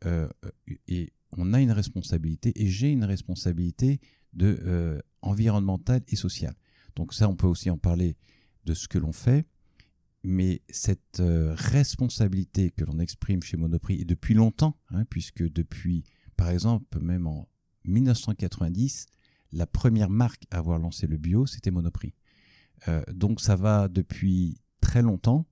et 0.87 1.12
on 1.37 1.53
a 1.55 1.61
une 1.61 1.72
responsabilité, 1.72 2.53
et 2.55 2.68
j'ai 2.68 2.90
une 2.90 3.05
responsabilité 3.05 3.98
de 4.35 5.03
environnementale 5.20 6.03
et 6.07 6.16
sociale. 6.16 6.55
Donc 6.94 7.12
ça, 7.12 7.29
on 7.29 7.35
peut 7.35 7.48
aussi 7.48 7.70
en 7.70 7.79
parler 7.79 8.16
de 8.66 8.75
ce 8.75 8.87
que 8.87 8.98
l'on 8.98 9.12
fait 9.12 9.46
mais 10.24 10.62
cette 10.68 11.20
euh, 11.20 11.54
responsabilité 11.56 12.70
que 12.70 12.85
l'on 12.85 12.98
exprime 12.98 13.42
chez 13.42 13.56
Monoprix, 13.56 14.00
et 14.00 14.04
depuis 14.04 14.35
longtemps, 14.35 14.76
hein, 14.90 15.04
puisque 15.06 15.42
depuis, 15.42 16.04
par 16.37 16.50
exemple, 16.50 17.00
même 17.00 17.26
en 17.26 17.48
1990, 17.85 19.06
la 19.52 19.66
première 19.66 20.11
marque 20.11 20.44
à 20.50 20.58
avoir 20.58 20.78
lancé 20.78 21.06
le 21.06 21.16
bio, 21.16 21.46
c'était 21.46 21.70
Monoprix. 21.70 22.14
Euh, 22.88 23.02
donc 23.12 23.40
ça 23.40 23.56
va 23.56 23.88
depuis 23.88 24.61
très 24.80 25.02
longtemps, 25.02 25.46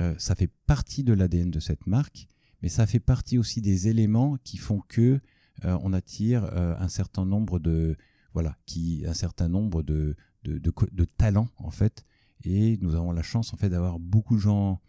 euh, 0.00 0.14
ça 0.18 0.34
fait 0.34 0.50
partie 0.66 1.04
de 1.04 1.12
l'ADN 1.12 1.50
de 1.50 1.60
cette 1.60 1.86
marque, 1.86 2.26
mais 2.62 2.68
ça 2.68 2.86
fait 2.86 3.00
partie 3.00 3.38
aussi 3.38 3.60
des 3.60 3.88
éléments 3.88 4.38
qui 4.42 4.56
font 4.56 4.82
que 4.88 5.20
on 5.62 5.94
attire 5.94 6.44
un 6.54 6.88
certain 6.90 7.24
nombre 7.24 7.58
de 7.58 7.96
voilà, 8.34 8.58
qui 8.66 9.04
un 9.06 9.14
certain 9.14 9.48
nombre 9.48 9.82
de, 9.82 10.14
de, 10.44 11.04
talents 11.04 11.48
en 11.56 11.70
fait 11.70 12.04
et 12.44 12.78
nous 12.80 12.94
avons 12.94 13.12
la 13.12 13.22
chance 13.22 13.52
en 13.52 13.56
fait 13.56 13.68
d'avoir 13.68 13.98
beaucoup 13.98 14.36
de 14.36 14.40
gens 14.40 14.80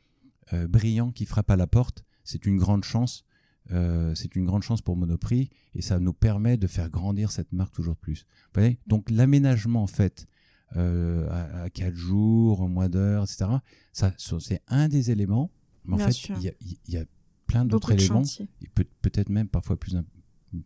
euh, 0.54 0.68
brillants 0.68 1.12
qui 1.12 1.26
frappent 1.26 1.52
à 1.52 1.56
la 1.56 1.68
porte. 1.68 2.04
C'est 2.24 2.46
une 2.46 2.58
grande 2.58 2.84
chance. 2.84 3.26
Euh, 3.72 4.16
c'est 4.16 4.36
une 4.36 4.46
grande 4.46 4.64
chance 4.64 4.82
pour 4.82 4.96
Monoprix 4.96 5.50
et 5.76 5.82
ça 5.82 6.00
nous 6.00 6.14
permet 6.14 6.56
de 6.56 6.68
faire 6.68 6.90
grandir 6.90 7.32
cette 7.32 7.52
marque 7.52 7.74
toujours 7.74 7.98
plus. 7.98 8.26
Vous 8.54 8.62
voyez? 8.62 8.80
Donc 8.88 9.10
l'aménagement 9.10 9.84
en 9.84 9.88
fait 9.88 10.26
euh, 10.76 11.28
à, 11.64 11.70
4 11.70 11.96
jours, 11.96 12.62
un 12.64 12.68
mois 12.68 12.90
d'heure, 12.90 13.24
etc. 13.24 13.46
Ça, 13.92 14.14
c'est 14.18 14.62
un 14.68 14.88
des 14.88 15.12
éléments. 15.12 15.52
Mais 15.86 15.96
en 15.96 16.10
fait, 16.10 16.30
il 16.42 16.54
y, 16.88 16.92
y 16.92 16.98
a, 16.98 17.06
plein 17.46 17.64
d'autres 17.64 17.92
éléments 17.92 18.24
et 18.62 18.68
peut, 18.68 18.86
peut-être 19.02 19.30
même 19.30 19.48
parfois 19.48 19.80
plus 19.80 19.96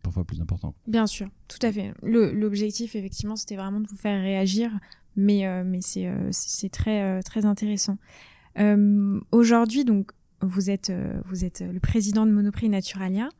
parfois 0.02 0.24
plus 0.24 0.40
important. 0.40 0.74
Bien 0.86 1.06
sûr, 1.06 1.28
tout 1.48 1.58
à 1.62 1.72
fait. 1.72 1.92
L'objectif, 2.02 2.96
effectivement, 2.96 3.36
c'était 3.36 3.56
vraiment 3.56 3.80
de 3.80 3.86
vous 3.88 3.96
faire 3.96 4.20
réagir 4.20 4.70
mais 5.16 5.46
euh, 5.46 5.62
mais 5.64 5.80
c'est 5.80 6.06
euh, 6.06 6.30
euh, 6.88 7.22
très 7.22 7.44
intéressant. 7.44 7.96
Aujourd'hui, 9.30 9.84
donc 9.84 10.12
vous 10.42 10.68
êtes 10.70 10.90
le 10.90 11.80
président 11.80 12.26
de 12.26 12.32
Monoprix 12.32 12.68
Naturalia, 12.68 13.30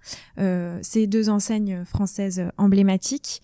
ces 0.81 1.07
deux 1.07 1.29
enseignes 1.29 1.85
françaises 1.85 2.49
emblématiques. 2.57 3.43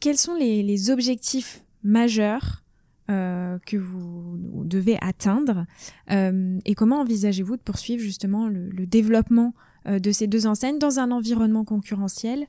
Quels 0.00 0.16
sont 0.16 0.34
les, 0.34 0.90
objectifs 0.90 1.64
majeurs 1.84 2.64
que 3.06 3.76
vous 3.76 4.64
devez 4.64 4.98
atteindre 5.00 5.66
et 6.08 6.74
comment 6.74 7.02
envisagez-vous 7.02 7.58
de 7.58 7.62
poursuivre 7.62 8.02
justement 8.02 8.48
le, 8.48 8.70
le 8.70 8.86
développement 8.86 9.54
de 9.86 10.10
ces 10.10 10.26
deux 10.26 10.48
enseignes 10.48 10.80
dans 10.80 10.98
un 10.98 11.12
environnement 11.12 11.64
concurrentiel 11.64 12.46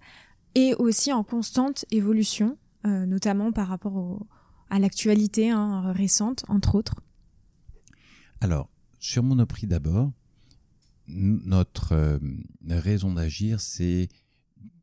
et 0.55 0.73
aussi 0.73 1.13
en 1.13 1.23
constante 1.23 1.85
évolution, 1.91 2.57
notamment 2.83 3.51
par 3.51 3.67
rapport 3.67 3.95
au, 3.95 4.25
à 4.73 4.79
l'actualité 4.79 5.51
hein, 5.51 5.91
récente, 5.91 6.45
entre 6.47 6.73
autres 6.73 6.95
Alors, 8.41 8.71
sur 8.99 9.21
Monoprix 9.21 9.67
d'abord, 9.67 10.11
notre 11.07 11.91
euh, 11.91 12.17
raison 12.67 13.13
d'agir, 13.13 13.61
c'est 13.61 14.09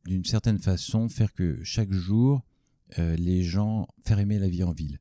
d'une 0.04 0.24
certaine 0.24 0.60
façon 0.60 1.08
faire 1.08 1.32
que 1.32 1.58
chaque 1.64 1.90
jour, 1.90 2.40
euh, 3.00 3.16
les 3.16 3.42
gens, 3.42 3.88
faire 4.04 4.20
aimer 4.20 4.38
la 4.38 4.48
vie 4.48 4.62
en 4.62 4.70
ville. 4.70 5.00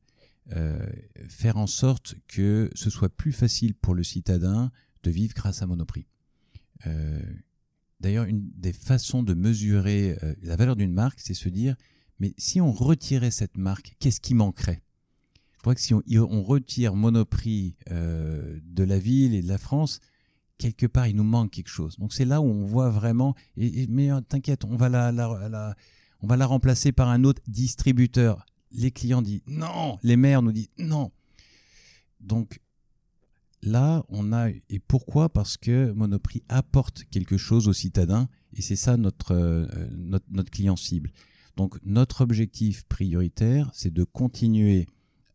Euh, 0.53 0.83
faire 1.27 1.57
en 1.57 1.67
sorte 1.67 2.15
que 2.27 2.71
ce 2.73 2.89
soit 2.89 3.15
plus 3.15 3.31
facile 3.31 3.75
pour 3.75 3.93
le 3.93 4.01
citadin 4.01 4.71
de 5.03 5.11
vivre 5.11 5.35
grâce 5.35 5.61
à 5.61 5.67
Monoprix. 5.67 6.07
D'ailleurs, 7.99 8.23
une 8.23 8.49
des 8.55 8.73
façons 8.73 9.21
de 9.21 9.35
mesurer 9.35 10.17
la 10.41 10.55
valeur 10.55 10.75
d'une 10.77 10.93
marque, 10.93 11.19
c'est 11.19 11.33
se 11.35 11.49
dire 11.49 11.75
mais 12.19 12.33
si 12.37 12.61
on 12.61 12.71
retirait 12.71 13.31
cette 13.31 13.57
marque, 13.57 13.95
qu'est-ce 13.99 14.19
qui 14.19 14.33
manquerait? 14.33 14.81
Je 15.59 15.61
crois 15.61 15.75
que 15.75 15.81
si 15.81 15.93
on, 15.93 16.43
retire 16.43 16.95
Monoprix 16.95 17.75
euh, 17.91 18.59
de 18.63 18.83
la 18.83 18.97
ville 18.97 19.33
et 19.33 19.41
de 19.41 19.47
la 19.49 19.57
France, 19.57 19.99
quelque 20.57 20.85
part, 20.85 21.07
il 21.07 21.17
nous 21.17 21.25
manque 21.25 21.51
quelque 21.51 21.69
chose. 21.69 21.97
Donc 21.97 22.13
c'est 22.13 22.23
là 22.23 22.39
où 22.39 22.45
on 22.45 22.65
voit 22.65 22.89
vraiment. 22.89 23.35
Et, 23.57 23.85
mais 23.87 24.09
euh, 24.09 24.21
t'inquiète, 24.21 24.63
on 24.63 24.77
va 24.77 24.87
la, 24.87 25.75
on 26.21 26.27
va 26.27 26.37
la 26.37 26.45
remplacer 26.45 26.93
par 26.93 27.09
un 27.09 27.25
autre 27.25 27.41
distributeur. 27.47 28.45
Les 28.71 28.91
clients 28.91 29.21
disent 29.21 29.41
non, 29.47 29.97
les 30.01 30.15
maires 30.15 30.41
nous 30.41 30.53
disent 30.53 30.69
non. 30.77 31.11
Donc 32.21 32.61
là, 33.61 34.05
on 34.07 34.31
a 34.31 34.49
et 34.49 34.79
pourquoi? 34.79 35.27
Parce 35.27 35.57
que 35.57 35.91
Monoprix 35.91 36.43
apporte 36.47 37.03
quelque 37.11 37.35
chose 37.35 37.67
aux 37.67 37.73
citadins 37.73 38.29
et 38.53 38.61
c'est 38.61 38.77
ça 38.77 38.95
notre, 38.95 39.33
euh, 39.33 39.67
notre 40.29 40.51
client 40.51 40.77
cible. 40.77 41.11
Donc 41.59 41.77
notre 41.83 42.21
objectif 42.21 42.85
prioritaire, 42.85 43.69
c'est 43.73 43.93
de 43.93 44.05
continuer 44.05 44.87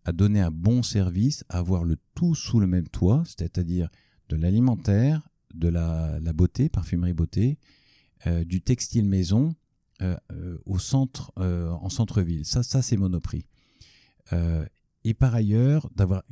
à 0.07 0.13
donner 0.13 0.41
un 0.41 0.51
bon 0.51 0.83
service, 0.83 1.45
à 1.51 1.59
avoir 1.59 1.85
le 1.85 1.99
tout 2.15 2.35
sous 2.35 2.61
le 2.61 2.67
même 2.67 2.89
toit, 2.89 3.25
c'est-à-dire 3.27 3.91
de 4.31 4.37
l'alimentaire, 4.37 5.29
de 5.53 5.69
la, 5.69 6.19
beauté, 6.33 6.71
parfumerie 6.71 7.13
beauté, 7.13 7.59
euh, 8.27 8.43
du 8.43 8.63
textile 8.63 9.05
maison 9.05 9.55
au 10.65 10.79
centre, 10.79 11.31
en 11.37 11.91
centre-ville. 11.91 12.47
Ça, 12.47 12.63
ça 12.63 12.81
c'est 12.81 12.97
Monoprix. 12.97 13.45
et 14.33 15.15
par 15.15 15.35
ailleurs, 15.35 15.91
d'avoir 15.95 16.23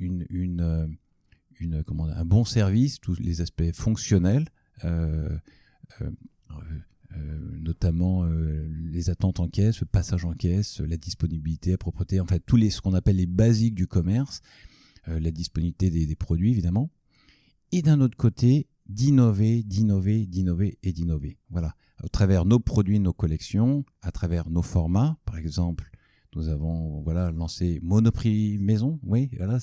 un 1.60 2.24
bon 2.24 2.46
service, 2.46 2.98
tous 2.98 3.18
les 3.18 3.42
aspects 3.42 3.72
fonctionnels, 3.74 4.48
notamment 7.60 8.24
les 8.24 9.10
attentes 9.10 9.40
en 9.40 9.48
caisse, 9.48 9.80
le 9.80 9.86
passage 9.86 10.24
en 10.24 10.32
caisse, 10.32 10.80
la 10.80 10.96
disponibilité, 10.96 11.70
la 11.70 11.78
propreté, 11.78 12.20
en 12.20 12.26
fait, 12.26 12.40
tous 12.40 12.56
les, 12.56 12.70
ce 12.70 12.80
qu'on 12.80 12.94
appelle 12.94 13.16
les 13.16 13.26
basiques 13.26 13.74
du 13.74 13.86
commerce, 13.86 14.40
la 15.06 15.30
disponibilité 15.30 15.90
des 15.90 16.16
produits, 16.16 16.50
évidemment 16.50 16.90
et 17.72 17.80
d'un 17.80 18.00
autre 18.00 18.16
côté, 18.16 18.68
d'innover, 18.86 19.62
d'innover, 19.62 20.26
d'innover 20.26 20.78
et 20.82 20.92
d'innover. 20.92 21.38
Voilà, 21.50 21.74
à 22.04 22.08
travers 22.08 22.44
nos 22.44 22.60
produits, 22.60 23.00
nos 23.00 23.14
collections, 23.14 23.84
à 24.02 24.12
travers 24.12 24.50
nos 24.50 24.62
formats. 24.62 25.18
Par 25.24 25.38
exemple, 25.38 25.90
nous 26.36 26.48
avons 26.48 27.00
voilà 27.00 27.30
lancé 27.30 27.80
Monoprix 27.82 28.58
Maison. 28.58 29.00
Oui, 29.02 29.30
voilà, 29.38 29.58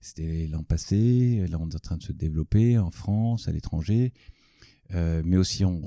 c'était 0.00 0.46
l'an 0.46 0.62
passé. 0.62 1.46
Là, 1.48 1.56
on 1.58 1.68
est 1.70 1.74
en 1.74 1.78
train 1.78 1.96
de 1.96 2.02
se 2.02 2.12
développer 2.12 2.78
en 2.78 2.90
France, 2.90 3.48
à 3.48 3.52
l'étranger. 3.52 4.12
Euh, 4.94 5.22
mais 5.24 5.36
aussi, 5.36 5.64
on, 5.64 5.82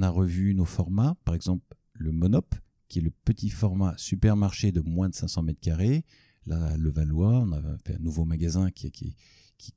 a 0.00 0.08
revu 0.08 0.54
nos 0.54 0.64
formats. 0.64 1.16
Par 1.24 1.34
exemple, 1.34 1.64
le 1.94 2.12
Monop, 2.12 2.54
qui 2.88 2.98
est 2.98 3.02
le 3.02 3.10
petit 3.24 3.50
format 3.50 3.94
supermarché 3.96 4.72
de 4.72 4.80
moins 4.80 5.08
de 5.08 5.14
500 5.14 5.42
mètres 5.42 5.60
carrés. 5.60 6.04
Là, 6.46 6.76
le 6.76 6.90
Valois, 6.90 7.40
on 7.40 7.52
a 7.52 7.60
fait 7.84 7.96
un 7.96 7.98
nouveau 7.98 8.24
magasin 8.24 8.70
qui, 8.70 9.16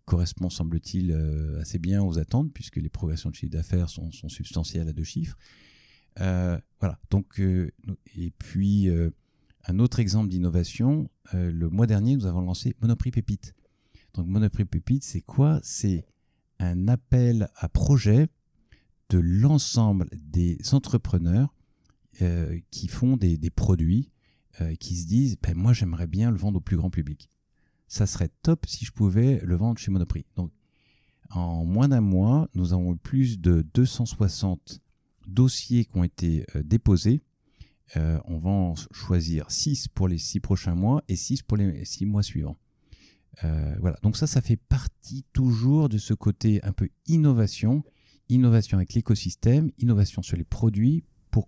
correspond, 0.05 0.49
semble-t-il, 0.49 1.11
euh, 1.11 1.59
assez 1.59 1.79
bien 1.79 2.01
aux 2.01 2.17
attentes, 2.17 2.53
puisque 2.53 2.77
les 2.77 2.89
progressions 2.89 3.29
de 3.29 3.35
chiffre 3.35 3.51
d'affaires 3.51 3.89
sont, 3.89 4.11
substantielles 4.11 4.87
à 4.87 4.93
deux 4.93 5.03
chiffres. 5.03 5.37
Euh, 6.19 6.57
voilà. 6.79 6.99
Donc, 7.09 7.39
et 8.15 8.31
puis, 8.37 8.89
un 9.65 9.79
autre 9.79 9.99
exemple 9.99 10.29
d'innovation, 10.29 11.09
le 11.33 11.69
mois 11.69 11.87
dernier, 11.87 12.15
nous 12.15 12.25
avons 12.25 12.41
lancé 12.41 12.75
Monoprix 12.81 13.11
Pépite. 13.11 13.53
Donc, 14.13 14.27
Monoprix 14.27 14.65
Pépite, 14.65 15.03
c'est 15.03 15.21
quoi? 15.21 15.59
C'est 15.61 16.05
un 16.59 16.87
appel 16.87 17.49
à 17.55 17.67
projet 17.67 18.29
de 19.11 19.19
l'ensemble 19.19 20.09
des 20.13 20.57
entrepreneurs 20.71 21.53
qui 22.71 22.87
font 22.87 23.17
des, 23.17 23.37
produits, 23.49 24.09
qui 24.79 24.95
se 24.95 25.07
disent, 25.07 25.37
ben, 25.41 25.55
moi, 25.55 25.73
j'aimerais 25.73 26.07
bien 26.07 26.31
le 26.31 26.37
vendre 26.37 26.57
au 26.57 26.61
plus 26.61 26.77
grand 26.77 26.89
public 26.89 27.29
ça 27.91 28.07
serait 28.07 28.29
top 28.41 28.67
si 28.67 28.85
je 28.85 28.93
pouvais 28.93 29.41
le 29.43 29.57
vendre 29.57 29.77
chez 29.77 29.91
Monoprix. 29.91 30.25
Donc, 30.37 30.53
en 31.29 31.65
moins 31.65 31.89
d'un 31.89 31.99
mois, 31.99 32.47
nous 32.53 32.71
avons 32.71 32.93
eu 32.93 32.95
plus 32.95 33.41
de 33.41 33.67
260 33.73 34.79
dossiers 35.27 35.83
qui 35.83 35.97
ont 35.97 36.05
été 36.05 36.45
euh, 36.55 36.63
déposés. 36.63 37.21
Euh, 37.97 38.17
on 38.23 38.37
va 38.37 38.49
en 38.49 38.75
choisir 38.91 39.51
6 39.51 39.89
pour 39.89 40.07
les 40.07 40.19
6 40.19 40.39
prochains 40.39 40.73
mois 40.73 41.03
et 41.09 41.17
6 41.17 41.41
pour 41.41 41.57
les 41.57 41.83
6 41.83 42.05
mois 42.05 42.23
suivants. 42.23 42.57
Euh, 43.43 43.75
voilà, 43.81 43.97
donc 44.03 44.15
ça, 44.15 44.25
ça 44.25 44.39
fait 44.39 44.55
partie 44.55 45.25
toujours 45.33 45.89
de 45.89 45.97
ce 45.97 46.13
côté 46.13 46.63
un 46.63 46.71
peu 46.71 46.87
innovation, 47.07 47.83
innovation 48.35 48.77
avec 48.77 48.93
l'écosystème, 48.93 49.71
innovation 49.79 50.21
sur 50.21 50.37
les 50.37 50.43
produits 50.43 51.03
pour 51.29 51.47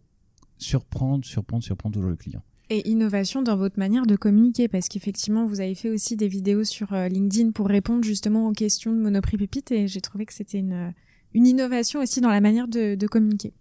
surprendre, 0.57 1.25
surprendre, 1.25 1.63
surprendre 1.63 1.95
toujours 1.95 2.09
le 2.09 2.15
client. 2.15 2.43
Et 2.69 2.89
innovation 2.89 3.41
dans 3.41 3.57
votre 3.57 3.77
manière 3.77 4.05
de 4.05 4.15
communiquer, 4.15 4.67
parce 4.67 4.87
qu'effectivement, 4.87 5.45
vous 5.45 5.59
avez 5.59 5.75
fait 5.75 5.89
aussi 5.89 6.15
des 6.15 6.27
vidéos 6.27 6.63
sur 6.63 6.93
euh, 6.93 7.07
LinkedIn 7.07 7.51
pour 7.51 7.67
répondre 7.67 8.03
justement 8.03 8.47
aux 8.47 8.53
questions 8.53 8.91
de 8.93 8.97
Monoprix 8.97 9.37
Pépite, 9.37 9.71
et 9.71 9.87
j'ai 9.87 10.01
trouvé 10.01 10.25
que 10.25 10.33
c'était 10.33 10.59
une, 10.59 10.93
une 11.33 11.47
innovation 11.47 11.99
aussi 11.99 12.21
dans 12.21 12.29
la 12.29 12.41
manière 12.41 12.67
de, 12.67 13.07
communiquer. 13.07 13.53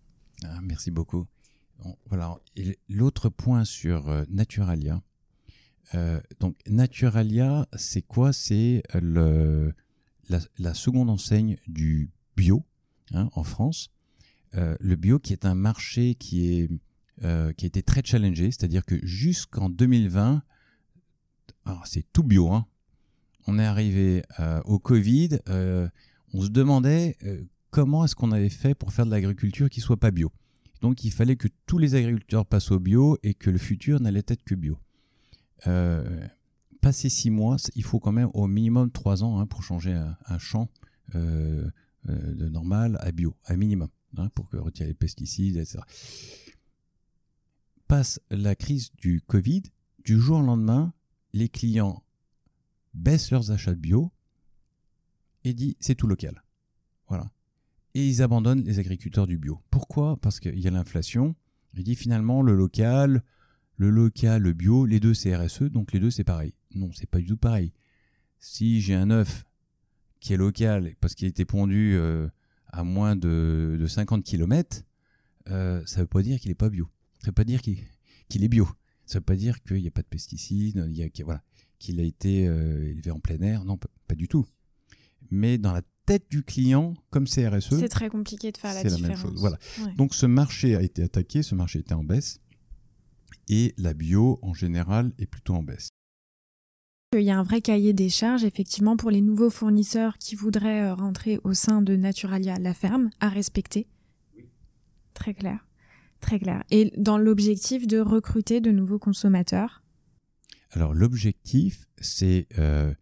Ah, 0.45 0.61
merci 0.63 0.91
beaucoup. 0.91 1.27
voilà. 2.07 2.39
L'autre 2.89 3.29
point 3.29 3.65
sur 3.65 4.09
euh, 4.09 4.25
Naturalia. 4.31 5.03
Euh, 5.95 6.21
donc 6.41 6.57
Naturalia, 6.69 7.67
c'est 7.77 8.03
quoi? 8.03 8.33
C'est 8.33 8.83
la, 10.29 10.75
seconde 10.75 11.11
enseigne 11.11 11.59
du 11.67 12.11
bio 12.37 12.65
hein, 13.15 13.29
en 13.35 13.45
France. 13.45 13.91
le 14.55 14.97
bio 14.97 15.19
qui 15.19 15.33
est 15.33 15.47
un 15.47 15.55
marché 15.55 16.15
qui 16.15 16.59
est 16.59 16.69
euh, 17.25 17.53
qui 17.53 17.67
a 17.67 17.69
été 17.69 17.83
très 17.83 18.03
challengé, 18.03 18.47
c'est-à-dire 18.47 18.85
que 18.85 18.99
jusqu'en 19.07 19.69
2020, 19.69 20.43
c'est 21.85 22.05
tout 22.13 22.25
bio, 22.25 22.51
hein. 22.51 22.67
on 23.47 23.61
est 23.61 23.65
arrivé 23.65 24.25
euh, 24.41 24.61
au 24.65 24.81
Covid, 24.81 25.39
euh, 25.49 25.89
on 26.33 26.41
se 26.41 26.49
demandait 26.49 27.17
comment 27.71 28.05
est-ce 28.05 28.17
qu'on 28.17 28.33
avait 28.33 28.49
fait 28.49 28.75
pour 28.75 28.93
faire 28.93 29.07
de 29.07 29.13
l'agriculture 29.13 29.71
qui 29.71 29.81
soit 29.81 29.99
pas 29.99 30.11
bio. 30.11 30.33
Donc 30.81 31.05
il 31.05 31.13
fallait 31.13 31.37
que 31.37 31.47
tous 31.67 31.79
les 31.79 31.95
agriculteurs 31.95 32.45
passent 32.45 32.73
au 32.73 32.81
bio 32.81 33.17
et 33.23 33.35
que 33.35 33.51
le 33.51 33.59
futur 33.59 34.01
n'allait 34.01 34.25
être 34.27 34.43
que 34.43 34.57
bio. 34.57 34.79
passé 36.81 37.09
six 37.09 37.31
mois, 37.31 37.57
il 37.77 37.85
faut 37.85 38.01
quand 38.01 38.13
même 38.13 38.31
au 38.35 38.49
minimum 38.49 38.91
trois 38.91 39.23
ans 39.23 39.39
hein, 39.39 39.47
pour 39.47 39.63
changer 39.63 39.93
un, 39.93 40.39
champ 40.39 40.69
de 42.07 42.49
normal 42.49 42.99
à 43.01 43.13
bio, 43.13 43.37
à 43.45 43.57
minimum, 43.57 43.89
hein, 44.17 44.29
pour 44.35 44.49
que 44.49 44.57
retirer 44.57 44.89
les 44.89 44.95
pesticides, 44.95 45.57
etc 45.57 45.81
passe 47.93 48.21
la 48.31 48.55
crise 48.55 48.91
du 48.97 49.21
Covid, 49.21 49.65
du 50.03 50.19
jour 50.19 50.39
au 50.39 50.43
lendemain, 50.43 50.95
les 51.35 51.51
clients 51.51 52.03
baissent 52.95 53.31
leurs 53.31 53.51
achats 53.51 53.75
de 53.75 53.79
bio 53.79 54.11
et 55.45 55.53
disent 55.53 55.75
c'est 55.79 55.95
tout 55.95 56.07
local. 56.07 56.43
Voilà. 57.09 57.31
Et 57.93 58.09
ils 58.09 58.23
abandonnent 58.23 58.65
les 58.65 58.79
agriculteurs 58.79 59.27
du 59.27 59.37
bio. 59.37 59.61
Pourquoi? 59.71 60.17
Parce 60.23 60.41
qu'il 60.41 60.59
y 60.59 60.67
a 60.67 60.71
l'inflation. 60.71 61.37
Il 61.75 61.85
dit 61.85 61.95
finalement 61.95 62.41
le 62.41 62.55
local, 62.55 63.23
le 63.77 63.91
local, 63.91 64.41
le 64.41 64.55
bio, 64.55 64.87
les 64.87 64.99
deux 64.99 65.13
c'est 65.13 65.37
RSE, 65.37 65.65
donc 65.65 65.93
les 65.93 66.01
deux 66.01 66.11
c'est 66.11 66.25
pareil. 66.25 66.55
Non, 66.75 66.91
c'est 66.95 67.05
pas 67.05 67.19
du 67.19 67.27
tout 67.27 67.37
pareil. 67.37 67.75
Si 68.39 68.81
j'ai 68.81 68.95
un 68.95 69.11
œuf 69.11 69.45
qui 70.23 70.33
est 70.33 70.37
local 70.37 70.95
parce 71.01 71.15
qu'il 71.15 71.27
a 71.27 71.29
été 71.29 71.45
pondu 71.45 71.97
euh, 71.97 72.29
à 72.69 72.85
moins 72.85 73.17
de, 73.17 73.85
50 73.87 74.25
km, 74.25 74.83
euh, 75.51 75.83
ça 75.85 76.01
veut 76.01 76.07
pas 76.07 76.23
dire 76.23 76.39
qu'il 76.41 76.51
n'est 76.51 76.55
pas 76.55 76.71
bio. 76.71 76.89
Ça 77.19 77.25
ne 77.25 77.27
veut 77.27 77.35
pas 77.35 77.45
dire 77.45 77.61
qu'il 77.61 78.45
est 78.45 78.49
bio. 78.49 78.67
Ça 79.05 79.19
ne 79.19 79.21
veut 79.21 79.25
pas 79.25 79.37
dire 79.37 79.63
qu'il 79.65 79.83
n'y 79.83 79.89
a 79.89 79.91
pas 79.91 80.01
de 80.01 80.07
pesticides, 80.07 80.87
il 80.89 80.97
y 80.97 81.03
a, 81.03 81.25
voilà, 81.25 81.43
qu'il 81.81 82.01
a 82.01 82.05
été 82.05 82.47
euh, 82.47 82.89
élevé 82.89 83.11
en 83.11 83.19
plein 83.19 83.41
air. 83.41 83.65
Non, 83.65 83.77
pas, 83.77 84.15
du 84.15 84.29
tout. 84.29 84.47
Mais 85.31 85.59
dans 85.59 85.73
la 85.73 85.83
tête 86.07 86.31
du 86.31 86.45
client, 86.45 86.95
comme 87.11 87.27
c'est 87.27 87.49
RSE, 87.49 87.81
c'est 87.81 87.89
très 87.89 88.09
compliqué 88.09 88.53
de 88.53 88.59
faire 88.59 88.75
la 88.75 88.85
différence. 88.85 89.01
C'est 89.01 89.03
la 89.03 89.09
même 89.09 89.19
chose. 89.19 89.41
Voilà. 89.41 89.59
Donc 89.97 90.15
ce 90.15 90.27
marché 90.27 90.77
a 90.77 90.83
été 90.83 91.03
attaqué, 91.03 91.43
ce 91.43 91.57
marché 91.57 91.81
était 91.81 91.95
en 91.95 92.05
baisse, 92.05 92.41
et 93.49 93.75
la 93.77 93.93
bio 93.93 94.39
en 94.43 94.55
général 94.55 95.13
est 95.19 95.27
plutôt 95.27 95.55
en 95.55 95.63
baisse. 95.65 95.89
Il 97.15 97.25
y 97.25 97.31
a 97.31 97.39
un 97.39 97.43
vrai 97.43 97.61
cahier 97.61 97.93
des 97.93 98.09
charges, 98.09 98.43
effectivement, 98.43 98.97
pour 98.97 99.11
les 99.11 99.21
nouveaux 99.21 99.51
fournisseurs 99.51 100.17
qui 100.17 100.35
voudraient 100.35 100.81
euh, 100.81 100.95
rentrer 100.95 101.39
au 101.45 101.53
sein 101.53 101.83
de 101.83 101.95
Naturalia, 101.95 102.59
la 102.59 102.73
ferme, 102.73 103.11
à 103.21 103.29
respecter. 103.29 103.87
Oui. 104.35 104.45
Très 105.13 105.35
clair. 105.35 105.67
Très 106.21 106.39
clair. 106.39 106.65
Et 106.71 106.91
dans 106.97 107.19
l'objectif 107.19 107.87
de 107.87 107.99
recruter 107.99 108.63
de 108.63 108.71
nouveaux 108.71 108.99
consommateurs? 108.99 109.83
Alors 110.71 110.95
l'objectif, 110.95 111.87
c'est 112.01 112.47
euh, 112.59 112.95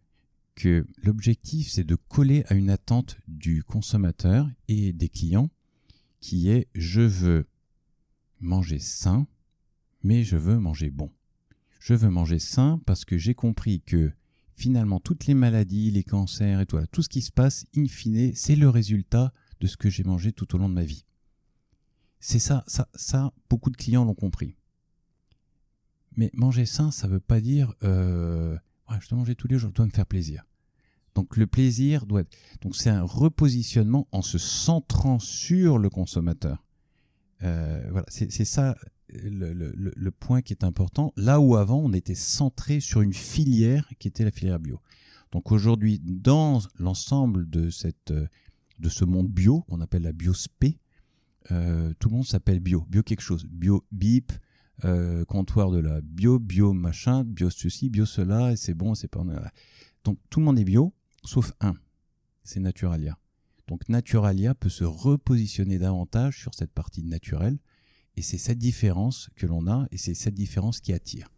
que 0.55 0.85
l'objectif, 1.01 1.69
c'est 1.71 1.85
de 1.85 1.95
coller 1.95 2.43
à 2.47 2.55
une 2.55 2.69
attente 2.69 3.17
du 3.29 3.63
consommateur 3.63 4.49
et 4.67 4.91
des 4.91 5.07
clients, 5.07 5.49
qui 6.19 6.49
est 6.49 6.67
je 6.75 7.01
veux 7.01 7.47
manger 8.41 8.79
sain, 8.79 9.25
mais 10.03 10.25
je 10.25 10.35
veux 10.35 10.57
manger 10.57 10.89
bon. 10.89 11.11
Je 11.81 11.95
veux 11.95 12.11
manger 12.11 12.37
sain 12.37 12.79
parce 12.85 13.05
que 13.05 13.17
j'ai 13.17 13.33
compris 13.33 13.81
que 13.81 14.11
finalement 14.55 14.99
toutes 14.99 15.25
les 15.25 15.33
maladies, 15.33 15.89
les 15.89 16.03
cancers 16.03 16.59
et 16.59 16.67
tout, 16.67 16.77
tout 16.91 17.01
ce 17.01 17.09
qui 17.09 17.23
se 17.23 17.31
passe, 17.31 17.65
in 17.75 17.87
fine, 17.87 18.33
c'est 18.35 18.55
le 18.55 18.69
résultat 18.69 19.33
de 19.59 19.65
ce 19.65 19.77
que 19.77 19.89
j'ai 19.89 20.03
mangé 20.03 20.31
tout 20.31 20.53
au 20.53 20.59
long 20.59 20.69
de 20.69 20.75
ma 20.75 20.83
vie. 20.83 21.05
C'est 22.19 22.37
ça, 22.37 22.63
ça, 22.67 22.87
ça, 22.93 23.33
beaucoup 23.49 23.71
de 23.71 23.77
clients 23.77 24.05
l'ont 24.05 24.13
compris. 24.13 24.55
Mais 26.15 26.29
manger 26.35 26.67
sain, 26.67 26.91
ça 26.91 27.07
ne 27.07 27.13
veut 27.13 27.19
pas 27.19 27.41
dire 27.41 27.73
euh, 27.81 28.55
je 28.99 29.09
dois 29.09 29.17
manger 29.17 29.33
tous 29.33 29.47
les 29.47 29.57
jours, 29.57 29.71
je 29.71 29.75
dois 29.75 29.87
me 29.87 29.91
faire 29.91 30.05
plaisir. 30.05 30.45
Donc 31.15 31.35
le 31.35 31.47
plaisir 31.47 32.05
doit 32.05 32.21
être. 32.21 32.37
Donc 32.61 32.75
c'est 32.75 32.91
un 32.91 33.01
repositionnement 33.01 34.07
en 34.11 34.21
se 34.21 34.37
centrant 34.37 35.17
sur 35.17 35.79
le 35.79 35.89
consommateur. 35.89 36.63
Euh, 37.41 37.83
voilà, 37.89 38.05
c'est 38.07 38.45
ça 38.45 38.77
le, 39.13 40.11
point 40.11 40.41
qui 40.41 40.53
est 40.53 40.63
important. 40.63 41.13
Là 41.15 41.39
où 41.39 41.55
avant 41.55 41.79
on 41.79 41.93
était 41.93 42.15
centré 42.15 42.79
sur 42.79 43.01
une 43.01 43.13
filière 43.13 43.89
qui 43.99 44.07
était 44.07 44.23
la 44.23 44.31
filière 44.31 44.59
bio. 44.59 44.79
Donc 45.31 45.51
aujourd'hui, 45.51 45.99
dans 46.03 46.59
l'ensemble 46.77 47.49
de 47.49 47.69
cette 47.69 48.13
de 48.79 48.89
ce 48.89 49.05
monde 49.05 49.29
bio 49.29 49.61
qu'on 49.61 49.79
appelle 49.79 50.01
la 50.01 50.11
biospé, 50.11 50.79
euh, 51.51 51.93
tout 51.99 52.09
le 52.09 52.15
monde 52.15 52.25
s'appelle 52.25 52.59
bio, 52.59 52.85
bio 52.89 53.03
quelque 53.03 53.21
chose, 53.21 53.45
bio 53.45 53.85
bip, 53.91 54.31
euh, 54.83 55.23
comptoir 55.25 55.69
de 55.69 55.79
la 55.79 56.01
bio, 56.01 56.39
bio 56.39 56.73
machin, 56.73 57.23
bio 57.23 57.49
ceci, 57.49 57.89
bio 57.89 58.05
cela, 58.05 58.51
et 58.51 58.55
c'est 58.55 58.73
bon, 58.73 58.95
c'est 58.95 59.07
pas. 59.07 59.23
Donc 60.03 60.17
tout 60.29 60.39
le 60.39 60.45
monde 60.45 60.59
est 60.59 60.65
bio, 60.65 60.93
sauf 61.23 61.53
un, 61.61 61.75
c'est 62.43 62.59
Naturalia. 62.59 63.17
Donc 63.67 63.87
Naturalia 63.87 64.55
peut 64.55 64.69
se 64.69 64.83
repositionner 64.83 65.77
davantage 65.77 66.39
sur 66.39 66.53
cette 66.53 66.71
partie 66.71 67.03
naturelle 67.03 67.59
Et 68.17 68.21
c'est 68.21 68.37
cette 68.37 68.57
différence 68.57 69.29
que 69.35 69.45
l'on 69.45 69.67
a 69.67 69.87
et 69.91 69.97
c'est 69.97 70.13
cette 70.13 70.33
différence 70.33 70.79
qui 70.79 70.93
attire. 70.93 71.29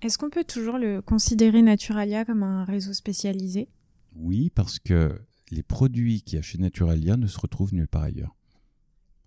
Est-ce 0.00 0.16
qu'on 0.16 0.30
peut 0.30 0.44
toujours 0.44 0.78
le 0.78 1.02
considérer 1.02 1.60
Naturalia 1.60 2.24
comme 2.24 2.42
un 2.42 2.64
réseau 2.64 2.92
spécialisé? 2.92 3.68
Oui, 4.14 4.50
parce 4.50 4.78
que 4.78 5.20
les 5.50 5.62
produits 5.62 6.22
qu'il 6.22 6.36
y 6.36 6.38
a 6.38 6.42
chez 6.42 6.58
Naturalia 6.58 7.16
ne 7.16 7.26
se 7.26 7.38
retrouvent 7.38 7.74
nulle 7.74 7.88
part 7.88 8.02
ailleurs. 8.02 8.36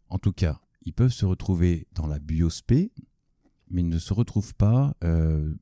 En 0.07 0.17
tout 0.17 0.31
cas, 0.31 0.61
ils 0.83 0.93
peuvent 0.93 1.11
se 1.11 1.25
retrouver 1.25 1.87
dans 1.93 2.07
la 2.07 2.19
biospé, 2.19 2.91
mais 3.69 3.81
ils 3.81 3.89
ne 3.89 3.99
se 3.99 4.13
retrouvent 4.13 4.55
pas, 4.55 4.95
euh, 5.03 5.53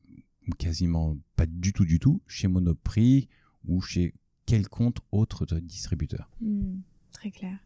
quasiment 0.58 1.18
pas 1.36 1.46
du 1.46 1.74
tout, 1.74 1.86
du 1.86 2.00
tout, 2.00 2.22
chez 2.28 2.48
Monoprix 2.48 3.30
ou 3.66 3.82
chez 3.82 4.14
quelconque 4.46 4.98
autre 5.12 5.46
distributeur. 5.60 6.32
Hmm, 6.42 6.80
très 7.12 7.32
clair. 7.32 7.58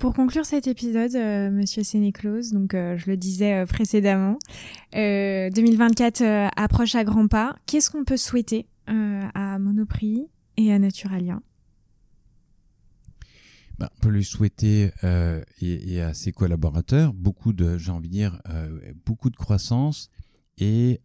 Pour 0.00 0.14
conclure 0.14 0.46
cet 0.46 0.66
épisode, 0.66 1.14
euh, 1.14 1.50
Monsieur 1.50 1.82
Sénéclose, 1.82 2.52
donc 2.52 2.72
euh, 2.72 2.96
je 2.96 3.10
le 3.10 3.18
disais 3.18 3.52
euh, 3.52 3.66
précédemment, 3.66 4.38
2024 4.94 6.22
approche 6.56 6.94
à 6.94 7.04
grands 7.04 7.28
pas. 7.28 7.54
Qu'est-ce 7.66 7.90
qu'on 7.90 8.06
peut 8.06 8.16
souhaiter 8.16 8.66
à 8.86 9.58
Monoprix 9.58 10.26
et 10.56 10.72
à 10.72 10.78
Naturalia 10.78 11.40
ben, 13.78 13.88
on 13.94 14.00
peut 14.00 14.08
lui 14.08 14.24
souhaiter 14.24 14.90
et, 15.60 16.00
à 16.00 16.14
ses 16.14 16.32
collaborateurs 16.32 17.12
beaucoup 17.12 17.52
de, 17.52 17.76
j'ai 17.76 17.92
envie 17.92 18.08
de 18.08 18.12
dire, 18.12 18.42
beaucoup 19.04 19.28
de 19.28 19.36
croissance 19.36 20.08
et 20.56 21.00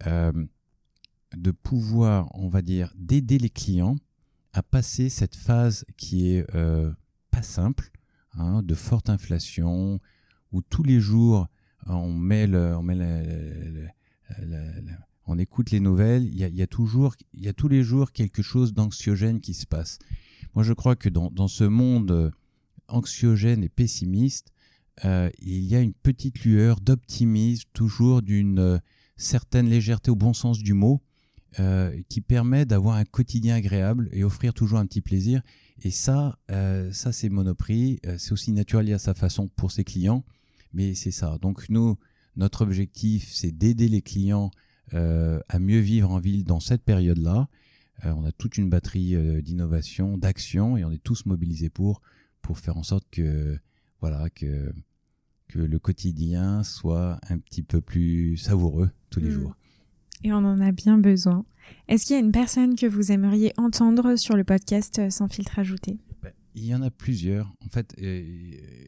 de 1.36 1.52
pouvoir, 1.52 2.30
on 2.34 2.48
va 2.48 2.62
dire, 2.62 2.94
d'aider 2.96 3.40
les 3.40 3.50
clients 3.50 3.98
à 4.54 4.64
passer 4.64 5.10
cette 5.10 5.36
phase 5.36 5.86
qui 5.98 6.32
est 6.32 6.46
pas 7.32 7.42
simple, 7.42 7.92
Hein, 8.38 8.64
de 8.64 8.76
forte 8.76 9.10
inflation, 9.10 10.00
où 10.52 10.62
tous 10.62 10.84
les 10.84 11.00
jours 11.00 11.48
on 11.88 12.12
met, 12.12 12.48
on, 12.54 12.86
on 15.28 15.38
écoute 15.38 15.72
les 15.72 15.80
nouvelles, 15.80 16.26
il 16.26 16.38
y 16.38 16.62
a, 16.62 16.68
toujours, 16.68 17.16
il 17.34 17.44
y 17.44 17.48
a 17.48 17.54
tous 17.54 17.68
les 17.68 17.84
jours 17.84 18.12
quelque 18.12 18.42
chose 18.42 18.74
d'anxiogène 18.74 19.40
qui 19.40 19.54
se 19.54 19.66
passe. 19.66 20.00
Moi, 20.54 20.64
je 20.64 20.74
crois 20.74 20.96
que 20.96 21.10
dans, 21.10 21.48
ce 21.48 21.64
monde 21.64 22.32
anxiogène 22.88 23.64
et 23.64 23.70
pessimiste, 23.70 24.52
euh, 25.04 25.30
il 25.40 25.66
y 25.66 25.76
a 25.76 25.82
une 25.82 25.94
petite 25.94 26.46
lueur 26.46 26.80
d'optimisme, 26.80 27.68
toujours 27.74 28.22
d'une 28.22 28.60
euh, 28.60 28.78
certaine 29.18 29.68
légèreté 29.68 30.12
au 30.12 30.16
bon 30.16 30.34
sens 30.34 30.60
du 30.60 30.74
mot, 30.74 31.02
euh, 31.60 32.02
qui 32.10 32.22
permet 32.22 32.66
d'avoir 32.66 32.96
un 32.96 33.06
quotidien 33.06 33.56
agréable 33.56 34.10
et 34.12 34.24
offrir 34.24 34.54
toujours 34.54 34.80
un 34.80 34.86
petit 34.86 35.02
plaisir. 35.02 35.42
Et 35.84 35.92
ça, 35.92 36.38
euh, 36.52 36.92
ça 36.92 37.12
c'est 37.12 37.30
Monoprix. 37.30 38.00
Euh, 38.06 38.18
c'est 38.18 38.32
aussi 38.32 38.52
naturel 38.52 38.92
à 38.94 39.00
sa 39.00 39.14
façon 39.14 39.48
pour 39.48 39.72
ses 39.72 39.84
clients, 39.84 40.24
mais 40.74 40.96
c'est 40.96 41.12
ça. 41.12 41.38
Donc 41.42 41.70
nous, 41.70 41.98
notre 42.36 42.62
objectif, 42.62 43.30
c'est 43.32 43.52
d'aider 43.52 43.90
les 43.90 44.02
clients 44.02 44.52
euh, 44.94 45.40
à 45.50 45.60
mieux 45.60 45.80
vivre 45.80 46.12
en 46.12 46.20
ville 46.20 46.44
dans 46.44 46.60
cette 46.60 46.84
période-là. 46.84 47.48
on 48.04 48.26
a 48.26 48.32
toute 48.32 48.58
une 48.58 48.70
batterie 48.70 49.16
d'innovation, 49.42 50.18
d'action, 50.18 50.78
et 50.78 50.86
on 50.86 50.92
est 50.92 51.04
tous 51.04 51.26
mobilisés 51.26 51.70
pour 51.70 52.02
pour 52.42 52.60
faire 52.60 52.78
en 52.78 52.84
sorte 52.84 53.08
que 53.10 53.58
voilà 54.02 54.30
que 54.30 54.72
que 55.48 55.60
le 55.60 55.80
quotidien 55.80 56.64
soit 56.64 57.20
un 57.30 57.38
petit 57.38 57.64
peu 57.64 57.82
plus 57.82 58.38
savoureux 58.38 58.90
tous 59.10 59.20
les 59.20 59.30
mmh. 59.30 59.40
jours. 59.40 59.56
Et 60.24 60.34
on 60.34 60.38
en 60.38 60.60
a 60.60 60.72
bien 60.72 60.98
besoin. 60.98 61.46
Est-ce 61.88 62.06
qu'il 62.06 62.16
y 62.16 62.18
a 62.18 62.22
une 62.22 62.32
personne 62.32 62.76
que 62.76 62.86
vous 62.86 63.12
aimeriez 63.12 63.54
entendre 63.58 64.16
sur 64.16 64.36
le 64.36 64.44
podcast 64.44 65.00
euh, 65.00 65.10
Sans 65.10 65.28
filtre 65.28 65.60
ajouté? 65.60 65.98
Ben, 66.22 66.32
Il 66.56 66.66
y 66.66 66.74
en 66.74 66.82
a 66.82 66.90
plusieurs. 66.90 67.54
En 67.64 67.70
fait, 67.70 67.96
euh, 68.02 68.24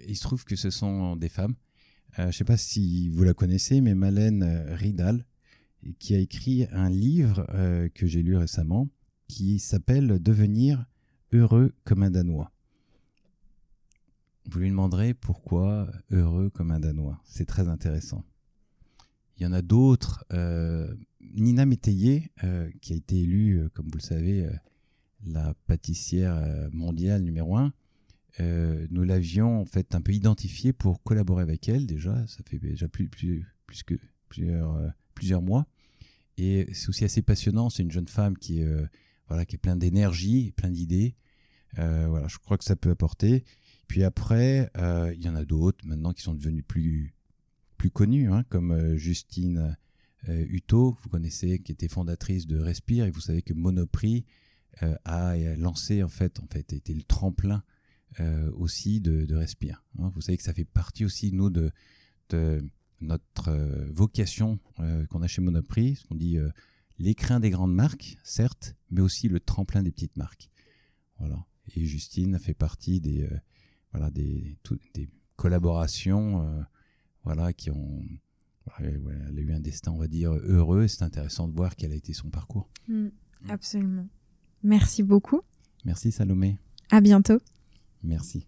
il 0.08 0.16
se 0.16 0.24
trouve 0.24 0.44
que 0.46 0.56
ce 0.56 0.70
sont 0.70 1.16
des 1.16 1.30
femmes. 1.30 1.56
Euh, 2.20 2.24
je 2.24 2.28
ne 2.28 2.32
sais 2.32 2.44
pas 2.44 2.58
si 2.58 3.10
vous 3.10 3.24
la 3.24 3.34
connaissez, 3.34 3.82
mais 3.82 3.94
Malène 3.94 4.44
Ridal, 4.70 5.26
qui 6.00 6.16
a 6.16 6.20
écrit 6.20 6.66
un 6.72 6.90
livre 6.90 7.46
que 7.94 8.08
j'ai 8.08 8.24
lu 8.24 8.36
récemment, 8.36 8.90
qui 9.28 9.60
s'appelle 9.60 10.22
Devenir 10.22 10.86
heureux 11.32 11.72
comme 11.84 12.02
un 12.02 12.10
Danois. 12.10 12.52
Vous 14.50 14.60
lui 14.60 14.70
demanderez 14.70 15.14
pourquoi 15.14 15.88
heureux 16.10 16.50
comme 16.50 16.72
un 16.72 16.80
Danois. 16.80 17.22
C'est 17.26 17.46
très 17.46 17.68
intéressant. 17.68 18.24
Il 19.38 19.44
y 19.44 19.46
en 19.46 19.54
a 19.54 19.62
d'autres. 19.62 20.26
Nina 21.36 21.66
Métayer, 21.66 22.32
euh, 22.44 22.70
qui 22.82 22.94
a 22.94 22.96
été 22.96 23.22
élue, 23.22 23.60
euh, 23.60 23.70
comme 23.70 23.88
vous 23.88 23.98
le 23.98 24.04
savez, 24.04 24.46
euh, 24.46 24.52
la 25.26 25.54
pâtissière 25.66 26.70
mondiale 26.72 27.24
numéro 27.24 27.58
un, 27.58 27.74
nous 28.40 29.04
l'avions 29.04 29.62
en 29.62 29.66
fait 29.66 29.96
un 29.96 30.02
peu 30.02 30.14
identifiée 30.14 30.72
pour 30.72 31.02
collaborer 31.02 31.42
avec 31.42 31.68
elle 31.68 31.88
déjà. 31.88 32.26
Ça 32.28 32.44
fait 32.48 32.60
déjà 32.60 32.88
plus, 32.88 33.08
plus, 33.08 33.84
que 33.84 33.96
plusieurs, 34.30 34.94
plusieurs 35.16 35.42
mois. 35.42 35.66
Et 36.38 36.68
c'est 36.74 36.90
aussi 36.90 37.04
assez 37.04 37.24
passionnant. 37.24 37.72
C'est 37.72 37.82
une 37.82 37.92
jeune 37.92 38.08
femme 38.08 38.38
qui 38.38 38.60
est, 38.60 38.68
voilà, 39.28 39.44
qui 39.44 39.56
est 39.56 39.58
pleine 39.58 39.80
d'énergie, 39.80 40.54
plein 40.56 40.70
d'idées. 40.70 41.16
voilà, 41.76 42.28
je 42.28 42.38
crois 42.38 42.60
que 42.60 42.64
ça 42.64 42.76
peut 42.76 42.92
apporter. 42.92 43.44
Puis 43.88 44.04
après, 44.04 44.70
il 44.78 45.22
y 45.22 45.28
en 45.28 45.36
a 45.36 45.44
d'autres 45.44 45.84
maintenant 45.88 46.14
qui 46.14 46.22
sont 46.22 46.36
devenus 46.36 46.64
plus, 46.66 47.16
plus 47.78 47.90
connus, 47.90 48.32
hein, 48.32 48.44
comme 48.50 48.96
Justine 48.98 49.76
euh, 50.30 50.46
Uto, 50.50 50.98
vous 51.02 51.10
connaissez, 51.10 51.60
qui 51.60 51.72
était 51.72 51.88
fondatrice 51.88 52.48
de 52.48 52.60
Respire, 52.60 53.06
et 53.06 53.12
vous 53.12 53.22
savez 53.22 53.42
que 53.42 53.54
Monoprix 53.54 54.26
euh, 54.84 54.96
a 55.06 55.38
lancé 55.56 56.04
en 56.04 56.10
fait, 56.10 56.40
en 56.40 56.48
fait, 56.48 56.74
été 56.74 56.94
le 56.94 57.04
tremplin 57.04 57.64
euh, 58.20 58.52
aussi 58.54 59.00
de, 59.00 59.34
Respire. 59.36 59.84
Hein. 60.00 60.12
vous 60.14 60.22
savez 60.22 60.38
que 60.38 60.44
ça 60.44 60.54
fait 60.54 60.66
partie 60.66 61.06
aussi 61.06 61.32
nous 61.32 61.50
de, 61.50 61.72
notre 63.00 63.52
vocation 63.92 64.60
qu'on 65.10 65.22
a 65.22 65.28
chez 65.28 65.42
Monoprix, 65.42 65.98
ce 65.98 66.04
qu'on 66.06 66.16
dit 66.16 66.38
l'écrin 66.98 67.40
des 67.40 67.52
grandes 67.52 67.74
marques, 67.74 68.18
certes, 68.24 68.76
mais 68.90 69.02
aussi 69.02 69.30
le 69.30 69.40
tremplin 69.40 69.84
des 69.84 69.92
petites 69.92 70.18
marques. 70.18 70.50
Voilà. 71.20 71.46
Et 71.76 71.86
Justine 71.86 72.40
fait 72.40 72.56
partie 72.56 73.00
des, 73.00 73.30
voilà, 73.92 74.10
des, 74.10 74.58
des 74.96 75.10
collaborations 75.36 76.66
voilà, 77.24 77.54
qui 77.54 77.70
ont 77.70 78.04
elle 78.80 79.38
a 79.38 79.42
eu 79.42 79.54
un 79.54 79.60
destin, 79.60 79.92
on 79.92 79.98
va 79.98 80.08
dire, 80.08 80.32
heureux. 80.32 80.88
C'est 80.88 81.04
intéressant 81.04 81.48
de 81.48 81.56
voir 81.56 81.76
quel 81.76 81.92
a 81.92 81.96
été 81.96 82.14
son 82.14 82.30
parcours. 82.30 82.70
Mm, 82.88 83.08
absolument. 83.50 84.08
Merci 84.64 85.04
beaucoup. 85.04 85.42
Merci 85.86 86.12
Salomé. 86.12 86.58
À 86.92 87.02
bientôt. 87.02 87.40
Merci. 88.04 88.46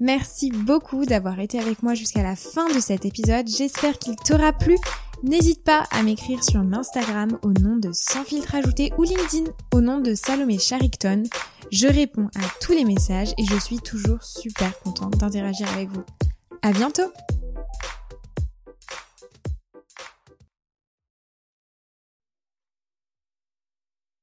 Merci 0.00 0.50
beaucoup 0.50 1.04
d'avoir 1.04 1.38
été 1.40 1.58
avec 1.58 1.82
moi 1.82 1.94
jusqu'à 1.94 2.22
la 2.22 2.36
fin 2.36 2.72
de 2.74 2.80
cet 2.80 3.04
épisode. 3.04 3.46
J'espère 3.48 3.98
qu'il 3.98 4.16
t'aura 4.16 4.52
plu. 4.52 4.76
N'hésite 5.22 5.62
pas 5.62 5.84
à 5.90 6.02
m'écrire 6.02 6.42
sur 6.42 6.60
Instagram 6.60 7.38
au 7.42 7.52
nom 7.52 7.76
de 7.76 7.90
Sans 7.92 8.24
filtre 8.24 8.54
ajouté 8.54 8.92
ou 8.96 9.02
LinkedIn 9.02 9.50
au 9.74 9.82
nom 9.82 10.00
de 10.00 10.14
Salomé 10.14 10.58
Charicton. 10.58 11.24
Je 11.70 11.86
réponds 11.86 12.30
à 12.34 12.40
tous 12.62 12.72
les 12.72 12.84
messages 12.84 13.34
et 13.36 13.44
je 13.44 13.58
suis 13.58 13.78
toujours 13.78 14.22
super 14.22 14.78
contente 14.80 15.18
d'interagir 15.18 15.70
avec 15.74 15.90
vous. 15.90 16.04
À 16.62 16.72
bientôt! 16.72 17.12